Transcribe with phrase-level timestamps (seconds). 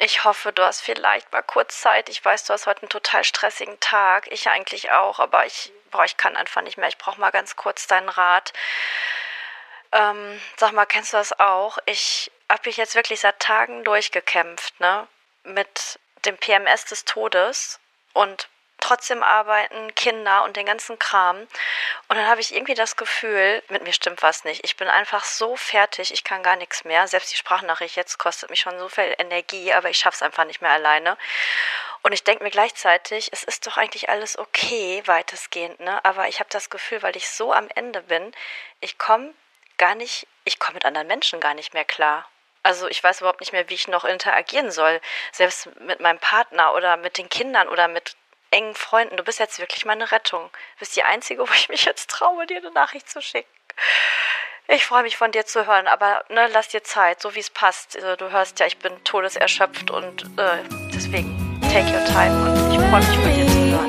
[0.00, 2.08] Ich hoffe, du hast vielleicht mal kurz Zeit.
[2.08, 4.30] Ich weiß, du hast heute einen total stressigen Tag.
[4.30, 6.88] Ich eigentlich auch, aber ich, boah, ich kann einfach nicht mehr.
[6.88, 8.52] Ich brauche mal ganz kurz deinen Rat.
[9.90, 11.78] Ähm, sag mal, kennst du das auch?
[11.86, 15.08] Ich habe mich jetzt wirklich seit Tagen durchgekämpft, ne?
[15.42, 17.80] Mit dem PMS des Todes
[18.12, 18.48] und
[18.88, 21.36] trotzdem arbeiten, Kinder und den ganzen Kram.
[22.08, 24.64] Und dann habe ich irgendwie das Gefühl, mit mir stimmt was nicht.
[24.64, 27.06] Ich bin einfach so fertig, ich kann gar nichts mehr.
[27.06, 30.44] Selbst die Sprachnachricht jetzt kostet mich schon so viel Energie, aber ich schaffe es einfach
[30.44, 31.18] nicht mehr alleine.
[32.02, 36.02] Und ich denke mir gleichzeitig, es ist doch eigentlich alles okay, weitestgehend, ne?
[36.04, 38.32] Aber ich habe das Gefühl, weil ich so am Ende bin,
[38.80, 39.34] ich komme
[39.76, 42.26] gar nicht, ich komme mit anderen Menschen gar nicht mehr klar.
[42.62, 45.00] Also ich weiß überhaupt nicht mehr, wie ich noch interagieren soll,
[45.32, 48.16] selbst mit meinem Partner oder mit den Kindern oder mit
[48.50, 49.16] engen Freunden.
[49.16, 50.42] Du bist jetzt wirklich meine Rettung.
[50.44, 53.48] Du bist die Einzige, wo ich mich jetzt traue, dir eine Nachricht zu schicken.
[54.70, 57.48] Ich freue mich von dir zu hören, aber ne, lass dir Zeit, so wie es
[57.48, 57.96] passt.
[57.96, 60.58] Also, du hörst ja, ich bin todeserschöpft und äh,
[60.92, 61.34] deswegen
[61.72, 63.87] take your time und ich freue mich von dir zu hören.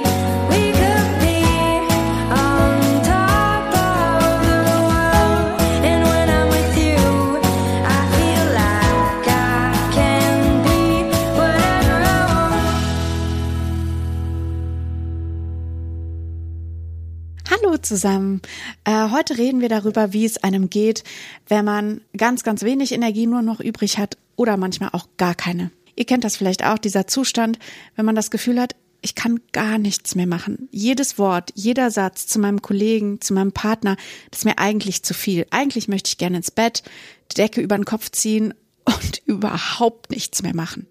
[17.62, 18.42] Hallo zusammen.
[18.84, 21.04] Äh, heute reden wir darüber, wie es einem geht,
[21.48, 25.72] wenn man ganz, ganz wenig Energie nur noch übrig hat oder manchmal auch gar keine.
[25.96, 27.60] Ihr kennt das vielleicht auch, dieser Zustand,
[27.96, 30.70] wenn man das Gefühl hat, ich kann gar nichts mehr machen.
[30.72, 33.98] Jedes Wort, jeder Satz zu meinem Kollegen, zu meinem Partner,
[34.32, 35.46] das ist mir eigentlich zu viel.
[35.50, 36.84] Eigentlich möchte ich gerne ins Bett,
[37.32, 38.54] die Decke über den Kopf ziehen
[38.86, 40.88] und überhaupt nichts mehr machen.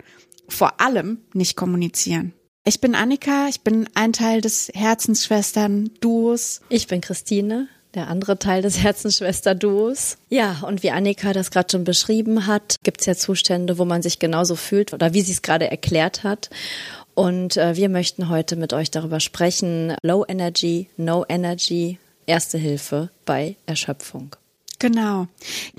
[0.49, 2.35] Vor allem nicht kommunizieren.
[2.69, 6.61] Ich bin Annika, ich bin ein Teil des Herzensschwestern-Duos.
[6.69, 10.19] Ich bin Christine, der andere Teil des Herzensschwester-Duos.
[10.29, 14.03] Ja, und wie Annika das gerade schon beschrieben hat, gibt es ja Zustände, wo man
[14.03, 16.51] sich genauso fühlt oder wie sie es gerade erklärt hat.
[17.15, 23.09] Und äh, wir möchten heute mit euch darüber sprechen, Low Energy, No Energy, Erste Hilfe
[23.25, 24.37] bei Erschöpfung.
[24.79, 25.27] Genau.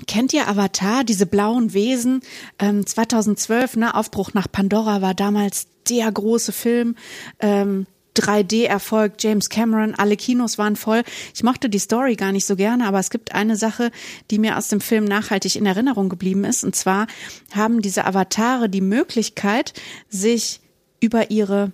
[0.06, 2.20] Kennt ihr Avatar, diese blauen Wesen?
[2.58, 6.96] Ähm, 2012, ne, Aufbruch nach Pandora war damals der große Film.
[7.40, 11.02] Ähm, 3D-Erfolg, James Cameron, alle Kinos waren voll.
[11.34, 13.90] Ich mochte die Story gar nicht so gerne, aber es gibt eine Sache,
[14.30, 16.64] die mir aus dem Film nachhaltig in Erinnerung geblieben ist.
[16.64, 17.06] Und zwar
[17.54, 19.72] haben diese Avatare die Möglichkeit,
[20.08, 20.60] sich
[21.00, 21.72] über ihre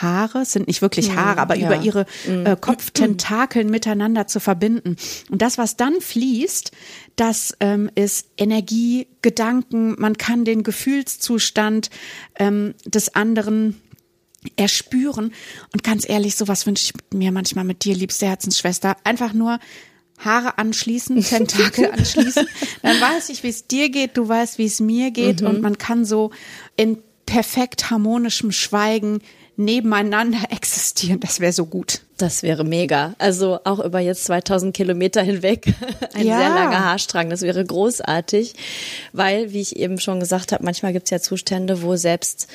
[0.00, 1.66] Haare, sind nicht wirklich Haare, aber ja.
[1.66, 4.96] über ihre äh, Kopftentakeln miteinander zu verbinden.
[5.30, 6.72] Und das, was dann fließt,
[7.16, 11.90] das ähm, ist Energie, Gedanken, man kann den Gefühlszustand
[12.36, 13.80] ähm, des anderen
[14.56, 15.32] erspüren.
[15.72, 18.96] Und ganz ehrlich, sowas wünsche ich mir manchmal mit dir, liebste Herzensschwester.
[19.04, 19.58] Einfach nur
[20.18, 22.46] Haare anschließen, Tentakel anschließen.
[22.82, 25.42] Dann weiß ich, wie es dir geht, du weißt, wie es mir geht.
[25.42, 26.30] Und man kann so
[26.76, 29.20] in perfekt harmonischem Schweigen
[29.56, 31.20] nebeneinander existieren.
[31.20, 32.00] Das wäre so gut.
[32.16, 33.14] Das wäre mega.
[33.18, 35.74] Also auch über jetzt 2000 Kilometer hinweg
[36.14, 36.38] ein Ja.
[36.38, 37.30] sehr langer Haarstrang.
[37.30, 38.54] Das wäre großartig,
[39.12, 42.46] weil, wie ich eben schon gesagt habe, manchmal gibt es ja Zustände, wo selbst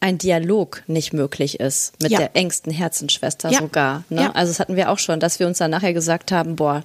[0.00, 2.18] ein Dialog nicht möglich ist mit Ja.
[2.18, 3.60] der engsten Herzensschwester Ja.
[3.60, 4.02] sogar.
[4.08, 4.34] Ne?
[4.34, 6.82] Also das hatten wir auch schon, dass wir uns dann nachher gesagt haben, boah,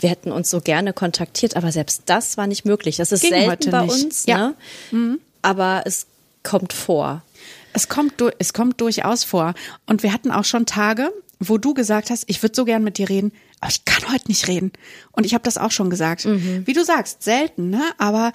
[0.00, 2.96] wir hätten uns so gerne kontaktiert, aber selbst das war nicht möglich.
[2.96, 4.04] Das ist Ging selten bei nicht.
[4.04, 4.54] uns, Ja.
[4.90, 5.18] ne?
[5.42, 6.06] aber es
[6.42, 7.22] kommt vor.
[7.72, 9.54] Es kommt, es kommt durchaus vor.
[9.86, 12.98] Und wir hatten auch schon Tage, wo du gesagt hast, ich würde so gern mit
[12.98, 14.72] dir reden, aber ich kann heute nicht reden.
[15.12, 16.24] Und ich habe das auch schon gesagt.
[16.26, 17.82] Wie du sagst, selten, ne?
[17.98, 18.32] Aber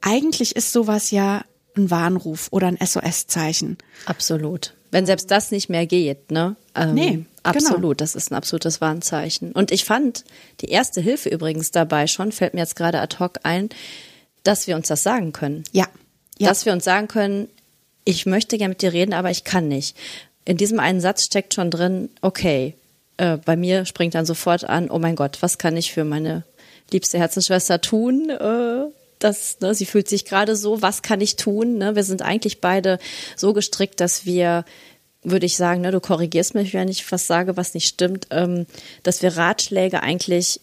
[0.00, 1.42] eigentlich ist sowas ja
[1.76, 3.76] ein Warnruf oder ein SOS-Zeichen.
[4.06, 4.74] Absolut.
[4.90, 6.56] Wenn selbst das nicht mehr geht, ne?
[6.74, 7.26] Ähm, Nee, genau.
[7.42, 9.52] Absolut, das ist ein absolutes Warnzeichen.
[9.52, 10.24] Und ich fand
[10.60, 13.68] die erste Hilfe übrigens dabei schon, fällt mir jetzt gerade ad hoc ein,
[14.42, 15.64] dass wir uns das sagen können.
[15.72, 15.86] Ja.
[16.38, 16.48] Ja.
[16.48, 17.48] Dass wir uns sagen können,
[18.06, 19.96] ich möchte gerne mit dir reden, aber ich kann nicht.
[20.46, 22.74] In diesem einen Satz steckt schon drin, okay,
[23.16, 26.44] äh, bei mir springt dann sofort an, oh mein Gott, was kann ich für meine
[26.92, 28.30] liebste Herzensschwester tun?
[28.30, 28.84] Äh,
[29.18, 31.78] das, ne, sie fühlt sich gerade so, was kann ich tun?
[31.78, 31.96] Ne?
[31.96, 32.98] Wir sind eigentlich beide
[33.34, 34.64] so gestrickt, dass wir,
[35.24, 38.66] würde ich sagen, ne, du korrigierst mich, wenn ich was sage, was nicht stimmt, ähm,
[39.02, 40.60] dass wir Ratschläge eigentlich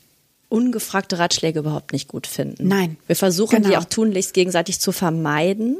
[0.47, 2.67] ungefragte Ratschläge überhaupt nicht gut finden.
[2.67, 2.95] Nein.
[3.07, 3.69] Wir versuchen genau.
[3.69, 5.77] die auch tunlichst gegenseitig zu vermeiden.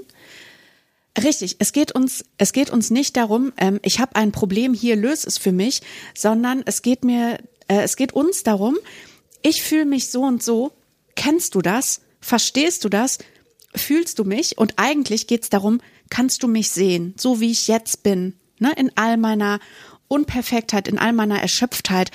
[1.21, 4.95] Richtig, es geht uns, es geht uns nicht darum, ähm, ich habe ein Problem, hier
[4.95, 5.81] löse es für mich,
[6.15, 7.37] sondern es geht mir,
[7.67, 8.77] äh, es geht uns darum,
[9.43, 10.71] ich fühle mich so und so,
[11.15, 12.01] kennst du das?
[12.19, 13.19] Verstehst du das?
[13.75, 14.57] Fühlst du mich?
[14.57, 18.71] Und eigentlich geht's darum, kannst du mich sehen, so wie ich jetzt bin, ne?
[18.75, 19.59] in all meiner
[20.07, 22.11] Unperfektheit, in all meiner Erschöpftheit.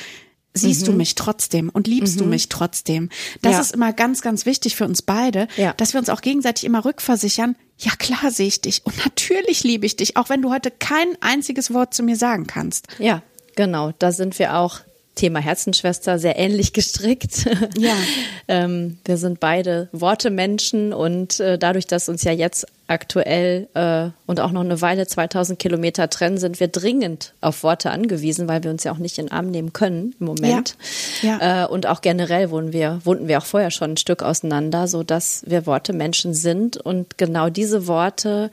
[0.61, 0.87] Siehst mhm.
[0.87, 2.21] du mich trotzdem und liebst mhm.
[2.21, 3.11] du mich trotzdem?
[3.43, 3.61] Das ja.
[3.61, 5.73] ist immer ganz, ganz wichtig für uns beide, ja.
[5.75, 7.57] dass wir uns auch gegenseitig immer rückversichern.
[7.79, 11.09] Ja, klar sehe ich dich und natürlich liebe ich dich, auch wenn du heute kein
[11.21, 12.89] einziges Wort zu mir sagen kannst.
[12.99, 13.23] Ja,
[13.55, 13.93] genau.
[13.99, 14.81] Da sind wir auch
[15.19, 17.47] Thema Herzensschwester sehr ähnlich gestrickt.
[17.76, 17.94] Ja.
[18.49, 24.41] ähm, wir sind beide Wortemenschen und äh, dadurch, dass uns ja jetzt aktuell äh, und
[24.41, 28.70] auch noch eine Weile 2000 Kilometer trennen, sind wir dringend auf Worte angewiesen, weil wir
[28.70, 30.76] uns ja auch nicht in den Arm nehmen können im Moment.
[31.21, 31.38] Ja.
[31.38, 31.64] ja.
[31.64, 35.03] Äh, und auch generell wohnen wir, wohnten wir auch vorher schon ein Stück auseinander, so
[35.03, 38.50] dass wir Wortemenschen sind und genau diese Worte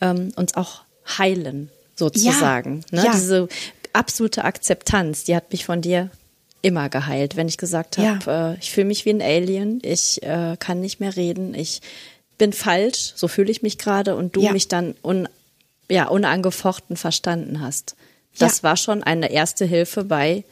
[0.00, 0.82] ähm, uns auch
[1.18, 2.84] heilen sozusagen.
[2.90, 3.06] Ja, ne?
[3.06, 3.12] ja.
[3.12, 3.48] Diese
[3.96, 6.10] absolute Akzeptanz, die hat mich von dir
[6.62, 8.52] immer geheilt, wenn ich gesagt habe, ja.
[8.52, 11.80] äh, ich fühle mich wie ein Alien, ich äh, kann nicht mehr reden, ich
[12.38, 14.52] bin falsch, so fühle ich mich gerade und du ja.
[14.52, 15.28] mich dann un,
[15.90, 17.96] ja, unangefochten verstanden hast.
[18.38, 18.62] Das ja.
[18.64, 20.44] war schon eine erste Hilfe bei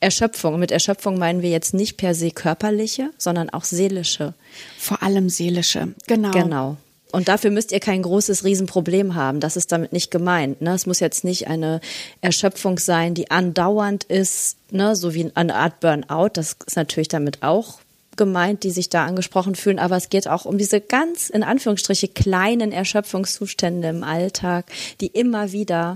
[0.00, 0.54] Erschöpfung.
[0.54, 4.34] Und mit Erschöpfung meinen wir jetzt nicht per se körperliche, sondern auch seelische.
[4.78, 6.30] Vor allem seelische, genau.
[6.30, 6.76] Genau.
[7.14, 9.38] Und dafür müsst ihr kein großes Riesenproblem haben.
[9.38, 10.60] Das ist damit nicht gemeint.
[10.60, 10.74] Ne?
[10.74, 11.80] Es muss jetzt nicht eine
[12.20, 14.96] Erschöpfung sein, die andauernd ist, ne?
[14.96, 16.30] so wie eine Art Burnout.
[16.32, 17.78] Das ist natürlich damit auch
[18.16, 19.78] gemeint, die sich da angesprochen fühlen.
[19.78, 24.66] Aber es geht auch um diese ganz, in Anführungsstriche, kleinen Erschöpfungszustände im Alltag,
[25.00, 25.94] die immer wieder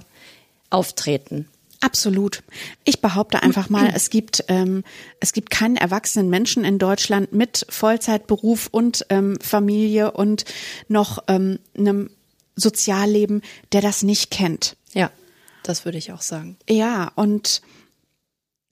[0.70, 1.48] auftreten.
[1.80, 2.42] Absolut.
[2.84, 4.82] Ich behaupte einfach mal, es gibt ähm,
[5.20, 10.44] es gibt keinen erwachsenen Menschen in Deutschland mit Vollzeitberuf und ähm, Familie und
[10.88, 12.10] noch ähm, einem
[12.56, 13.42] Sozialleben,
[13.72, 14.76] der das nicht kennt.
[14.92, 15.12] Ja,
[15.62, 16.56] das würde ich auch sagen.
[16.68, 17.62] Ja und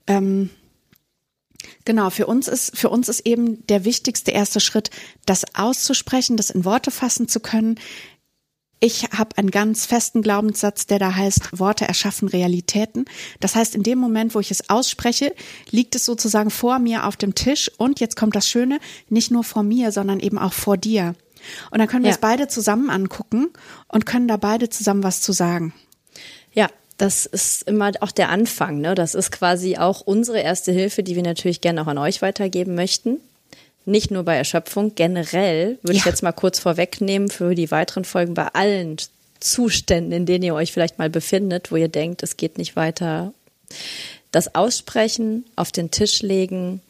[0.08, 0.50] ähm,
[1.85, 4.91] Genau, für uns ist, für uns ist eben der wichtigste erste Schritt,
[5.25, 7.79] das auszusprechen, das in Worte fassen zu können,
[8.78, 13.06] ich habe einen ganz festen Glaubenssatz, der da heißt, Worte erschaffen Realitäten.
[13.40, 15.34] Das heißt, in dem Moment, wo ich es ausspreche,
[15.70, 18.78] liegt es sozusagen vor mir auf dem Tisch und jetzt kommt das Schöne,
[19.08, 21.14] nicht nur vor mir, sondern eben auch vor dir.
[21.70, 22.14] Und dann können wir ja.
[22.14, 23.49] es beide zusammen angucken
[23.88, 25.72] und können da beide zusammen was zu sagen.
[26.52, 26.69] Ja,
[26.99, 28.81] das ist immer auch der Anfang.
[28.81, 28.94] Ne?
[28.94, 32.75] Das ist quasi auch unsere erste Hilfe, die wir natürlich gerne auch an euch weitergeben
[32.75, 33.20] möchten
[33.86, 36.00] nicht nur bei Erschöpfung, generell würde ja.
[36.00, 38.96] ich jetzt mal kurz vorwegnehmen für die weiteren Folgen bei allen
[39.40, 43.32] Zuständen, in denen ihr euch vielleicht mal befindet, wo ihr denkt, es geht nicht weiter.
[44.32, 46.80] Das Aussprechen, auf den Tisch legen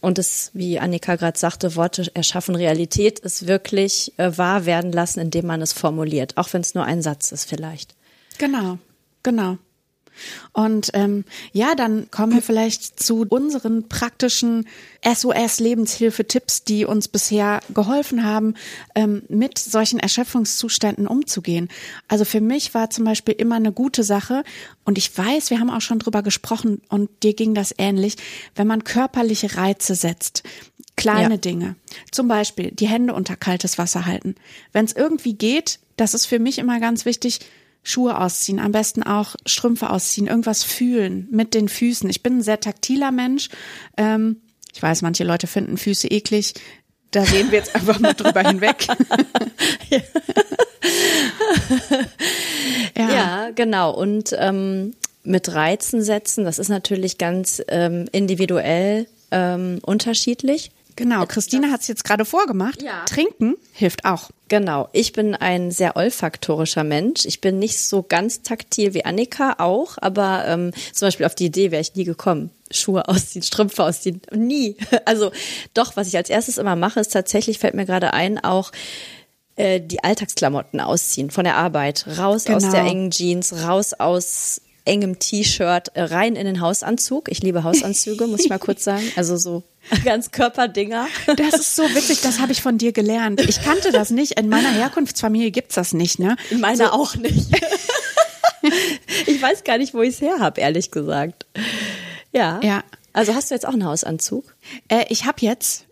[0.00, 5.20] und es, wie Annika gerade sagte, Worte erschaffen Realität, ist wirklich äh, wahr werden lassen,
[5.20, 7.94] indem man es formuliert, auch wenn es nur ein Satz ist vielleicht.
[8.38, 8.78] Genau,
[9.22, 9.58] genau.
[10.52, 14.66] Und ähm, ja, dann kommen wir vielleicht zu unseren praktischen
[15.04, 18.54] SOS-Lebenshilfe-Tipps, die uns bisher geholfen haben,
[18.94, 21.68] ähm, mit solchen Erschöpfungszuständen umzugehen.
[22.08, 24.44] Also für mich war zum Beispiel immer eine gute Sache,
[24.84, 28.16] und ich weiß, wir haben auch schon drüber gesprochen und dir ging das ähnlich,
[28.54, 30.42] wenn man körperliche Reize setzt.
[30.96, 31.40] Kleine ja.
[31.40, 31.76] Dinge.
[32.10, 34.36] Zum Beispiel die Hände unter kaltes Wasser halten.
[34.72, 37.40] Wenn es irgendwie geht, das ist für mich immer ganz wichtig,
[37.84, 42.08] Schuhe ausziehen, am besten auch Strümpfe ausziehen, irgendwas fühlen mit den Füßen.
[42.10, 43.50] Ich bin ein sehr taktiler Mensch.
[43.96, 44.40] Ähm,
[44.74, 46.54] ich weiß, manche Leute finden Füße eklig.
[47.10, 48.88] Da reden wir jetzt einfach mal drüber hinweg.
[52.96, 53.08] ja.
[53.08, 53.50] ja.
[53.54, 53.92] genau.
[53.94, 60.70] Und ähm, mit Reizen setzen, das ist natürlich ganz ähm, individuell ähm, unterschiedlich.
[60.96, 62.82] Genau, Christine hat es jetzt gerade vorgemacht.
[62.82, 63.04] Ja.
[63.06, 64.30] Trinken hilft auch.
[64.48, 67.24] Genau, ich bin ein sehr olfaktorischer Mensch.
[67.24, 71.46] Ich bin nicht so ganz taktil wie Annika auch, aber ähm, zum Beispiel auf die
[71.46, 72.50] Idee wäre ich nie gekommen.
[72.70, 74.76] Schuhe ausziehen, Strümpfe ausziehen, nie.
[75.04, 75.32] Also
[75.74, 78.70] doch, was ich als erstes immer mache, ist tatsächlich, fällt mir gerade ein, auch
[79.56, 82.06] äh, die Alltagsklamotten ausziehen von der Arbeit.
[82.18, 82.58] Raus genau.
[82.58, 87.30] aus der engen Jeans, raus aus engem T-Shirt äh, rein in den Hausanzug.
[87.30, 89.10] Ich liebe Hausanzüge, muss ich mal kurz sagen.
[89.16, 89.62] Also so
[90.04, 91.08] ganz Körperdinger.
[91.36, 93.40] Das ist so witzig, das habe ich von dir gelernt.
[93.40, 94.38] Ich kannte das nicht.
[94.38, 96.36] In meiner Herkunftsfamilie gibt's das nicht, ne?
[96.50, 96.92] In meiner so.
[96.92, 97.48] auch nicht.
[99.26, 101.46] ich weiß gar nicht, wo ich es her habe, ehrlich gesagt.
[102.32, 102.60] Ja.
[102.62, 102.84] Ja.
[103.12, 104.54] Also hast du jetzt auch einen Hausanzug?
[104.88, 105.83] Äh, ich habe jetzt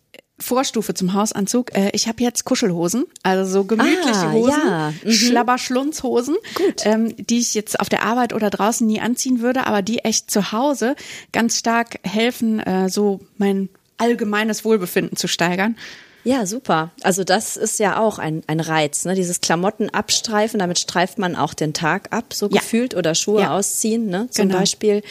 [0.42, 1.74] Vorstufe zum Hausanzug.
[1.74, 4.92] Äh, ich habe jetzt Kuschelhosen, also so gemütliche Ah, Hosen, ja.
[5.04, 5.10] Mhm.
[5.10, 6.36] Schlabberschlunzhosen.
[6.84, 10.30] Ähm, die ich jetzt auf der Arbeit oder draußen nie anziehen würde, aber die echt
[10.30, 10.96] zu Hause
[11.32, 13.68] ganz stark helfen, äh, so mein
[13.98, 15.76] allgemeines Wohlbefinden zu steigern.
[16.24, 16.92] Ja, super.
[17.02, 19.16] Also das ist ja auch ein, ein Reiz, ne?
[19.16, 22.60] Dieses Klamotten abstreifen, damit streift man auch den Tag ab, so Ja.
[22.60, 23.56] gefühlt, oder Schuhe Ja.
[23.56, 24.28] ausziehen, ne?
[24.30, 24.60] Zum Genau.
[24.60, 25.02] Beispiel.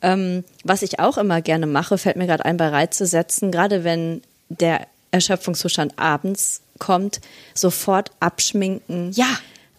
[0.00, 3.84] Ähm, was ich auch immer gerne mache, fällt mir gerade ein, bei Reize setzen, gerade
[3.84, 7.20] wenn der Erschöpfungszustand abends kommt,
[7.54, 9.28] sofort abschminken, Ja.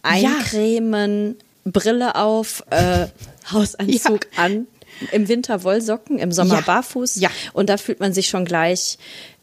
[0.02, 3.08] eincremen, Brille auf, äh,
[3.52, 4.68] Hausanzug an,
[5.12, 6.62] im Winter Wollsocken, im Sommer Ja.
[6.62, 7.16] barfuß.
[7.16, 7.30] Ja.
[7.54, 8.98] Und da fühlt man sich schon gleich,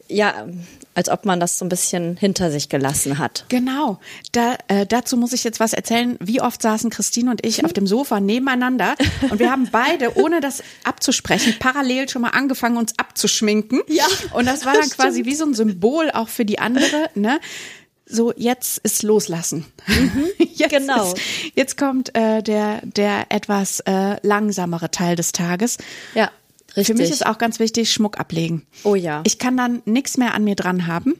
[0.07, 0.47] ja,
[0.95, 3.45] als ob man das so ein bisschen hinter sich gelassen hat.
[3.49, 3.99] Genau.
[4.31, 6.17] Da, äh, dazu muss ich jetzt was erzählen.
[6.19, 8.95] Wie oft saßen Christine und ich auf dem Sofa nebeneinander
[9.29, 13.81] und wir haben beide, ohne das abzusprechen, parallel schon mal angefangen, uns abzuschminken.
[13.87, 17.09] Ja, Und das war dann das quasi wie so ein Symbol auch für die andere,
[17.15, 17.39] ne?
[18.05, 19.65] So, jetzt ist loslassen.
[20.37, 20.69] jetzt Mhm.
[20.69, 21.13] genau.
[21.13, 21.17] Ist,
[21.55, 25.77] jetzt kommt äh, der, der etwas äh, langsamere Teil des Tages.
[26.13, 26.29] Ja,
[26.75, 26.87] richtig.
[26.87, 28.65] Für mich ist auch ganz wichtig, Schmuck ablegen.
[28.83, 29.21] Oh ja.
[29.25, 31.15] Ich kann dann nichts mehr an mir dran haben.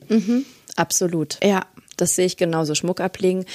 [0.75, 1.39] Absolut.
[1.43, 1.65] Ja.
[1.98, 2.75] Das sehe ich genauso.
[2.75, 3.45] Schmuck ablegen.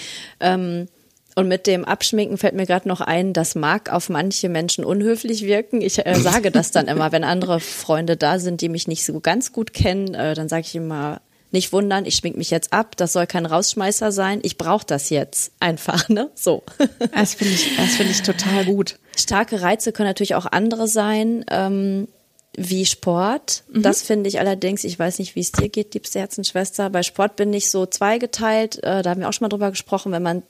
[0.40, 0.88] Ähm,
[1.34, 5.44] und mit dem Abschminken fällt mir gerade noch ein, das mag auf manche Menschen unhöflich
[5.44, 5.80] wirken.
[5.80, 9.20] Ich äh, sage das dann immer, wenn andere Freunde da sind, die mich nicht so
[9.20, 12.96] ganz gut kennen, äh, dann sage ich immer, nicht wundern, ich schmink mich jetzt ab,
[12.96, 16.30] das soll kein Rausschmeißer sein, ich brauche das jetzt einfach, ne?
[16.34, 16.64] So.
[17.12, 18.98] Das finde ich, das finde ich total gut.
[19.16, 22.08] Starke Reize können natürlich auch andere sein, ähm,
[22.56, 23.64] wie Sport.
[23.72, 26.90] Das finde ich allerdings, ich weiß nicht, wie es dir geht, liebste Herzensschwester.
[26.90, 30.12] Bei Sport bin ich so zweigeteilt, äh, da haben wir auch schon mal drüber gesprochen,
[30.12, 30.42] wenn man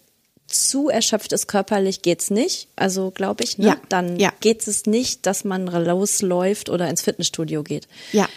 [0.47, 2.69] zu erschöpft ist körperlich, geht's nicht.
[2.75, 3.67] Also glaube ich, ne?
[3.67, 4.33] Ja, dann ja.
[4.41, 7.87] geht es nicht, dass man losläuft oder ins Fitnessstudio geht.
[8.13, 8.29] Ja.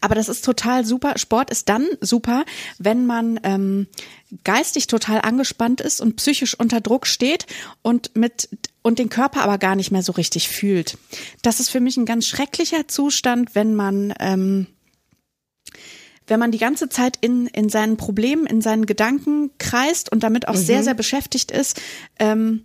[0.00, 1.18] Aber das ist total super.
[1.18, 2.44] Sport ist dann super,
[2.78, 3.86] wenn man ähm,
[4.44, 7.46] geistig total angespannt ist und psychisch unter Druck steht
[7.82, 8.48] und mit
[8.82, 10.96] und den Körper aber gar nicht mehr so richtig fühlt.
[11.42, 14.68] Das ist für mich ein ganz schrecklicher Zustand, wenn man ähm,
[16.26, 20.48] wenn man die ganze Zeit in, in seinen Problemen, in seinen Gedanken kreist und damit
[20.48, 21.80] auch sehr, sehr beschäftigt ist,
[22.18, 22.64] ähm,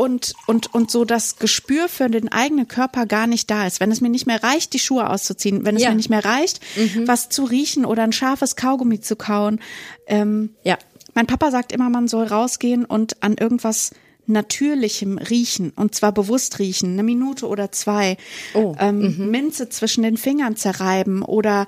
[0.00, 3.80] und, und, und so das Gespür für den eigenen Körper gar nicht da ist.
[3.80, 5.90] Wenn es mir nicht mehr reicht, die Schuhe auszuziehen, wenn es Ja.
[5.90, 6.60] mir nicht mehr reicht,
[7.06, 9.60] was zu riechen oder ein scharfes Kaugummi zu kauen.
[10.06, 10.78] Ähm, Ja.
[11.14, 13.90] mein Papa sagt immer, man soll rausgehen und an irgendwas
[14.26, 18.16] Natürlichem riechen und zwar bewusst riechen, eine Minute oder zwei.
[18.54, 21.66] Oh, Ähm, Minze zwischen den Fingern zerreiben oder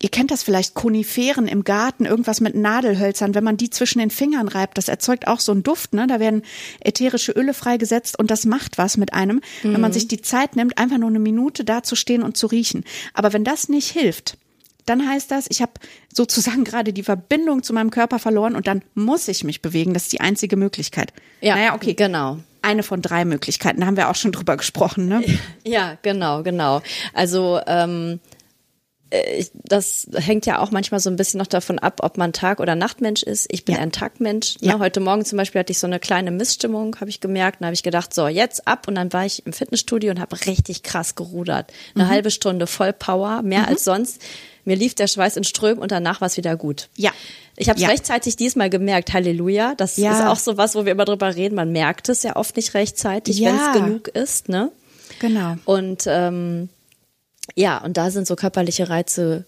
[0.00, 3.34] Ihr kennt das vielleicht, Koniferen im Garten, irgendwas mit Nadelhölzern.
[3.34, 6.06] Wenn man die zwischen den Fingern reibt, das erzeugt auch so einen Duft, ne?
[6.06, 6.42] Da werden
[6.80, 10.78] ätherische Öle freigesetzt und das macht was mit einem, wenn man sich die Zeit nimmt,
[10.78, 12.84] einfach nur eine Minute da zu stehen und zu riechen.
[13.12, 14.36] Aber wenn das nicht hilft,
[14.86, 15.72] dann heißt das, ich habe
[16.12, 19.94] sozusagen gerade die Verbindung zu meinem Körper verloren und dann muss ich mich bewegen.
[19.94, 21.12] Das ist die einzige Möglichkeit.
[21.40, 21.94] Ja, naja, okay.
[21.94, 22.38] genau.
[22.62, 25.22] Eine von drei Möglichkeiten, da haben wir auch schon drüber gesprochen, ne?
[25.64, 26.82] Ja, genau, genau.
[27.14, 28.37] Also ähm, äh,
[29.10, 32.60] ich- das hängt ja auch manchmal so ein bisschen noch davon ab, ob man Tag-
[32.60, 33.46] oder Nachtmensch ist.
[33.50, 33.80] Ich bin Ja.
[33.80, 34.56] ein Tagmensch.
[34.60, 34.74] Ja.
[34.74, 34.78] Ne?
[34.80, 37.60] Heute Morgen zum Beispiel hatte ich so eine kleine Missstimmung, habe ich gemerkt.
[37.60, 38.86] Dann habe ich gedacht, so jetzt ab.
[38.88, 41.72] Und dann war ich im Fitnessstudio und habe richtig krass gerudert.
[41.94, 42.08] Eine Mhm.
[42.10, 44.20] halbe Stunde voll Power, mehr als sonst.
[44.64, 46.88] Mir lief der Schweiß in Strömen und danach war es wieder gut.
[46.96, 47.10] Ja.
[47.56, 47.88] Ich habe es Ja.
[47.88, 49.14] rechtzeitig diesmal gemerkt.
[49.14, 49.74] Halleluja.
[49.76, 50.12] Das Ja.
[50.12, 51.54] ist auch so was, wo wir immer drüber reden.
[51.54, 54.48] Man merkt es ja oft nicht rechtzeitig, wenn es genug ist.
[54.50, 54.70] Ne?
[55.20, 55.56] Genau.
[55.64, 56.68] Und ähm,
[57.54, 59.44] ja, und da sind so körperliche Reize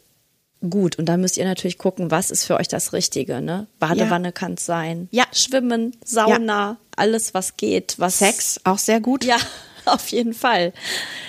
[0.69, 0.99] gut.
[0.99, 3.41] Und da müsst ihr natürlich gucken, was ist für euch das Richtige.
[3.41, 3.67] Ne?
[3.79, 5.09] Badewanne kann es sein.
[5.11, 5.25] Ja.
[5.33, 7.95] Schwimmen, Sauna, alles, was geht.
[7.99, 9.25] Was Sex, auch sehr gut.
[9.25, 9.37] Ja,
[9.87, 10.73] auf jeden Fall.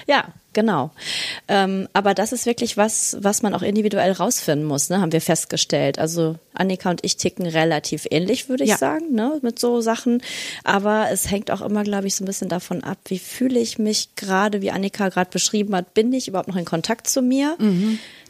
[0.07, 0.91] Ja, genau.
[1.48, 5.00] Ähm, aber das ist wirklich was, was man auch individuell rausfinden muss, ne?
[5.01, 6.00] haben wir festgestellt.
[6.00, 8.77] Also Annika und ich ticken relativ ähnlich, würde ich Ja.
[8.77, 9.39] sagen, ne?
[9.41, 10.22] mit so Sachen.
[10.63, 13.79] Aber es hängt auch immer, glaube ich, so ein bisschen davon ab, wie fühle ich
[13.79, 17.55] mich gerade, wie Annika gerade beschrieben hat, bin ich überhaupt noch in Kontakt zu mir?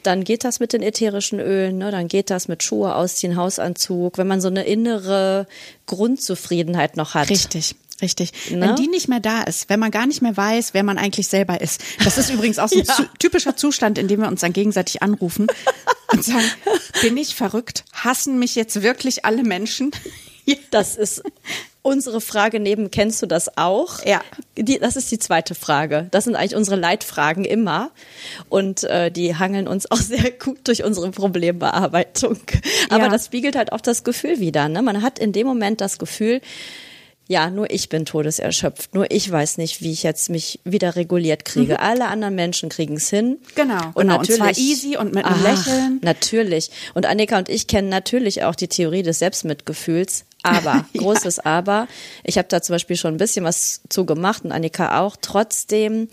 [0.03, 1.91] Dann geht das mit den ätherischen Ölen, ne?
[1.91, 5.45] dann geht das mit Schuhe ausziehen, Hausanzug, wenn man so eine innere
[5.85, 7.29] Grundzufriedenheit noch hat.
[7.29, 7.75] Richtig.
[8.01, 8.31] Richtig.
[8.49, 8.61] Ne?
[8.61, 11.27] Wenn die nicht mehr da ist, wenn man gar nicht mehr weiß, wer man eigentlich
[11.27, 11.81] selber ist.
[12.03, 12.95] Das ist übrigens auch so ein Ja.
[12.95, 15.47] zu, typischer Zustand, in dem wir uns dann gegenseitig anrufen
[16.11, 16.45] und sagen,
[17.01, 17.83] bin ich verrückt?
[17.93, 19.91] Hassen mich jetzt wirklich alle Menschen?
[20.71, 21.21] Das ist
[21.83, 24.03] unsere Frage neben, kennst du das auch?
[24.03, 24.21] Ja.
[24.57, 26.07] Die, das ist die zweite Frage.
[26.11, 27.91] Das sind eigentlich unsere Leitfragen immer.
[28.49, 32.37] Und äh, die hangeln uns auch sehr gut durch unsere Problembearbeitung.
[32.89, 33.09] Aber Ja.
[33.09, 34.67] das spiegelt halt auch das Gefühl wieder.
[34.67, 34.81] Ne?
[34.81, 36.41] Man hat in dem Moment das Gefühl,
[37.27, 38.93] ja, nur ich bin todeserschöpft.
[38.93, 41.79] Nur ich weiß nicht, wie ich jetzt mich wieder reguliert kriege.
[41.79, 43.37] Alle anderen Menschen kriegen es hin.
[43.55, 43.91] Genau, Und genau.
[43.95, 44.37] Und natürlich.
[44.37, 45.99] zwar easy und mit einem Ach, Lächeln.
[46.01, 46.71] Natürlich.
[46.93, 50.25] Und Annika und ich kennen natürlich auch die Theorie des Selbstmitgefühls.
[50.43, 51.01] Aber, Ja.
[51.01, 51.87] großes Aber,
[52.23, 55.15] ich habe da zum Beispiel schon ein bisschen was zu gemacht und Annika auch.
[55.21, 56.09] Trotzdem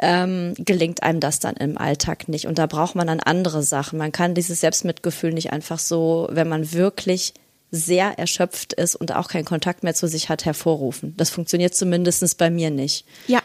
[0.00, 2.46] ähm, gelingt einem das dann im Alltag nicht.
[2.46, 3.98] Und da braucht man dann andere Sachen.
[3.98, 7.34] Man kann dieses Selbstmitgefühl nicht einfach so, wenn man wirklich
[7.70, 11.14] sehr erschöpft ist und auch keinen Kontakt mehr zu sich hat, hervorrufen.
[11.16, 13.04] Das funktioniert zumindest bei mir nicht.
[13.26, 13.42] Ja.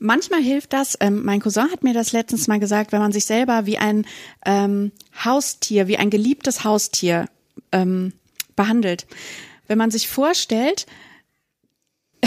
[0.00, 3.26] Manchmal hilft das, ähm, mein Cousin hat mir das letztens mal gesagt, wenn man sich
[3.26, 4.06] selber wie ein
[4.44, 4.90] ähm,
[5.24, 7.28] Haustier, wie ein geliebtes Haustier
[7.70, 8.12] ähm,
[8.56, 9.06] behandelt.
[9.68, 10.86] Wenn man sich vorstellt,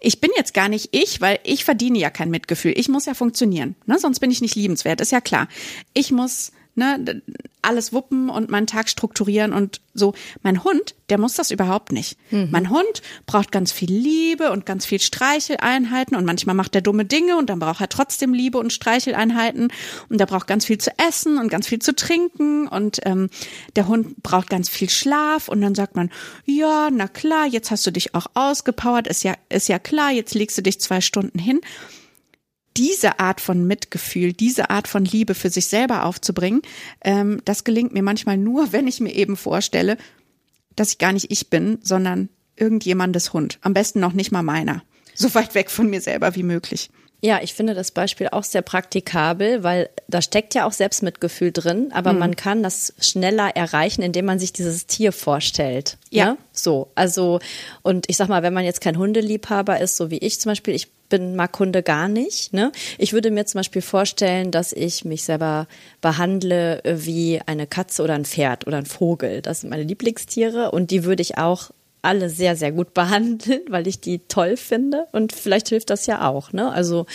[0.00, 2.72] ich bin jetzt gar nicht ich, weil ich verdiene ja kein Mitgefühl.
[2.76, 3.98] Ich muss ja funktionieren, ne?
[3.98, 5.48] sonst bin ich nicht liebenswert, ist ja klar.
[5.92, 7.22] Ich muss ne,
[7.62, 10.14] alles wuppen und meinen Tag strukturieren und so.
[10.42, 12.18] Mein Hund, der muss das überhaupt nicht.
[12.50, 17.04] Mein Hund braucht ganz viel Liebe und ganz viel Streicheleinheiten und manchmal macht er dumme
[17.04, 19.72] Dinge und dann braucht er trotzdem Liebe und Streicheleinheiten
[20.08, 23.30] und er braucht ganz viel zu essen und ganz viel zu trinken und ähm,
[23.76, 26.10] der Hund braucht ganz viel Schlaf und dann sagt man,
[26.44, 30.34] ja, na klar, jetzt hast du dich auch ausgepowert, ist ja, ist ja klar, jetzt
[30.34, 31.60] legst du dich zwei Stunden hin
[32.76, 36.62] diese Art von Mitgefühl, diese Art von Liebe für sich selber aufzubringen,
[37.02, 39.96] ähm, das gelingt mir manchmal nur, wenn ich mir eben vorstelle,
[40.76, 43.58] dass ich gar nicht ich bin, sondern irgendjemandes Hund.
[43.62, 44.82] Am besten noch nicht mal meiner.
[45.16, 46.90] So weit weg von mir selber wie möglich.
[47.22, 51.92] Ja, ich finde das Beispiel auch sehr praktikabel, weil da steckt ja auch Selbstmitgefühl drin,
[51.92, 52.18] aber Mhm.
[52.18, 55.98] man kann das schneller erreichen, indem man sich dieses Tier vorstellt.
[56.10, 56.32] Ja.
[56.32, 56.38] Ne?
[56.52, 57.38] So, also,
[57.82, 60.74] und ich sag mal, wenn man jetzt kein Hundeliebhaber ist, so wie ich zum Beispiel,
[60.74, 62.72] ich bin, mag Hunde gar nicht, ne?
[62.98, 65.68] Ich würde mir zum Beispiel vorstellen, dass ich mich selber
[66.00, 69.40] behandle wie eine Katze oder ein Pferd oder ein Vogel.
[69.40, 71.70] Das sind meine Lieblingstiere und die würde ich auch
[72.02, 75.06] alle sehr, sehr gut behandeln, weil ich die toll finde.
[75.12, 76.52] Und vielleicht hilft das ja auch.
[76.52, 76.72] Ne?
[76.72, 77.06] Also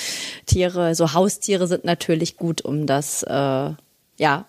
[0.45, 3.71] Tiere, so Haustiere sind natürlich gut, um das äh,
[4.19, 4.45] ja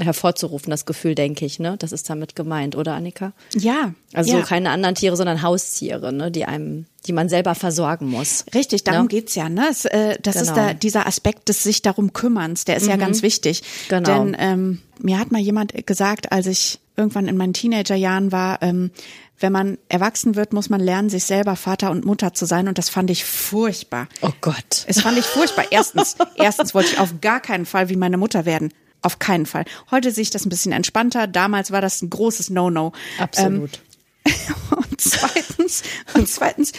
[0.00, 1.58] hervorzurufen, das Gefühl, denke ich.
[1.58, 1.76] Ne?
[1.78, 3.32] Das ist damit gemeint, oder Annika?
[3.54, 3.92] Ja.
[4.14, 4.42] Also ja.
[4.42, 6.30] keine anderen Tiere, sondern Haustiere, ne?
[6.30, 8.46] die einem, die man selber versorgen muss.
[8.54, 9.08] Richtig, darum Ne?
[9.08, 9.48] geht's ja.
[9.50, 9.66] Ne?
[9.70, 10.68] Es, äh, das ist Genau.
[10.68, 13.62] da dieser Aspekt des sich darum kümmerns, der ist ja ganz wichtig.
[13.88, 14.08] Genau.
[14.08, 18.90] Denn ähm, mir hat mal jemand gesagt, als ich irgendwann in meinen Teenagerjahren war, ähm,
[19.38, 22.68] wenn man erwachsen wird, muss man lernen, sich selber Vater und Mutter zu sein.
[22.68, 24.08] Und das fand ich furchtbar.
[24.22, 24.84] Oh Gott.
[24.86, 25.66] Es fand ich furchtbar.
[25.70, 28.72] Erstens, erstens wollte ich auf gar keinen Fall wie meine Mutter werden.
[29.02, 29.64] Auf keinen Fall.
[29.90, 31.26] Heute sehe ich das ein bisschen entspannter.
[31.26, 32.92] Damals war das ein großes No-No.
[33.18, 33.80] Absolut.
[34.70, 35.82] Und zweitens,
[36.14, 36.72] und zweitens,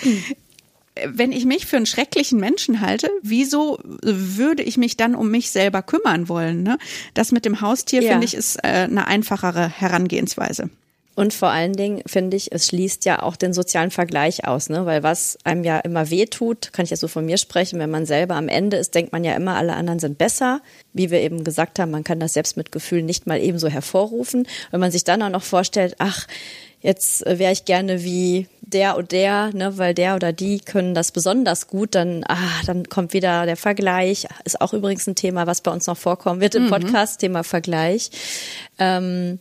[1.06, 5.50] wenn ich mich für einen schrecklichen Menschen halte, wieso würde ich mich dann um mich
[5.52, 6.62] selber kümmern wollen?
[6.64, 6.78] Ne?
[7.14, 8.12] Das mit dem Haustier, Ja.
[8.12, 10.70] finde ich, ist äh, eine einfachere Herangehensweise.
[11.14, 14.86] Und vor allen Dingen finde ich, es schließt ja auch den sozialen Vergleich aus, ne?
[14.86, 17.90] Weil was einem ja immer weh tut, kann ich jetzt so von mir sprechen, wenn
[17.90, 20.62] man selber am Ende ist, denkt man ja immer, alle anderen sind besser.
[20.94, 24.48] Wie wir eben gesagt haben, man kann das Selbstmitgefühl nicht mal ebenso hervorrufen.
[24.72, 26.28] Wenn man sich dann auch noch vorstellt, ach,
[26.80, 31.12] jetzt wäre ich gerne wie der und der, ne, weil der oder die können das
[31.12, 34.28] besonders gut, dann, ah, dann kommt wieder der Vergleich.
[34.46, 38.12] Ist auch übrigens ein Thema, was bei uns noch vorkommen wird im Podcast, Thema Vergleich.
[38.80, 39.40] Ähm,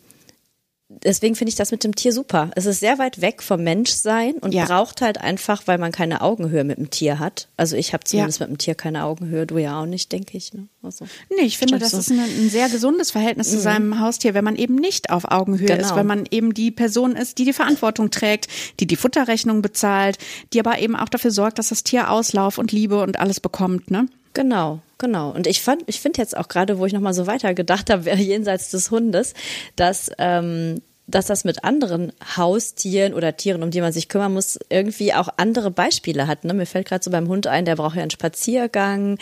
[1.04, 2.50] deswegen finde ich das mit dem Tier super.
[2.56, 4.64] Es ist sehr weit weg vom Menschsein und Ja.
[4.66, 7.48] braucht halt einfach, weil man keine Augenhöhe mit dem Tier hat.
[7.56, 10.52] Also ich habe zumindest mit dem Tier keine Augenhöhe, du ja auch nicht, denke ich.
[10.52, 10.68] Ne?
[10.82, 11.06] Also.
[11.30, 11.98] Nee, ich finde, das so.
[11.98, 15.66] ist ein, ein sehr gesundes Verhältnis zu seinem Haustier, wenn man eben nicht auf Augenhöhe
[15.68, 15.80] Genau.
[15.80, 18.48] ist, wenn man eben die Person ist, die die Verantwortung trägt,
[18.80, 20.18] die die Futterrechnung bezahlt,
[20.52, 23.90] die aber eben auch dafür sorgt, dass das Tier Auslauf und Liebe und alles bekommt,
[23.90, 24.06] ne?
[24.34, 25.30] Genau, genau.
[25.30, 28.10] Und ich fand, ich finde jetzt auch gerade, wo ich nochmal so weiter gedacht habe,
[28.14, 29.34] jenseits des Hundes,
[29.76, 34.58] dass, ähm, dass das mit anderen Haustieren oder Tieren, um die man sich kümmern muss,
[34.68, 36.44] irgendwie auch andere Beispiele hat.
[36.44, 36.54] Ne?
[36.54, 39.18] Mir fällt gerade so beim Hund ein, der braucht ja einen Spaziergang.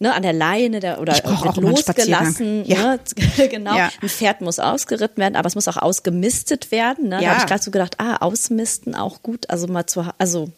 [0.00, 2.64] Ne, an der Leine der, oder wird losgelassen.
[2.64, 2.94] Ja.
[2.96, 3.00] Ne?
[3.48, 3.76] genau.
[3.76, 3.88] Ja.
[4.02, 7.04] Ein Pferd muss ausgeritten werden, aber es muss auch ausgemistet werden.
[7.04, 7.18] Ne?
[7.18, 7.28] Da Ja.
[7.30, 9.48] habe ich gerade so gedacht, ah, ausmisten auch gut.
[9.48, 10.50] Also mal zu, also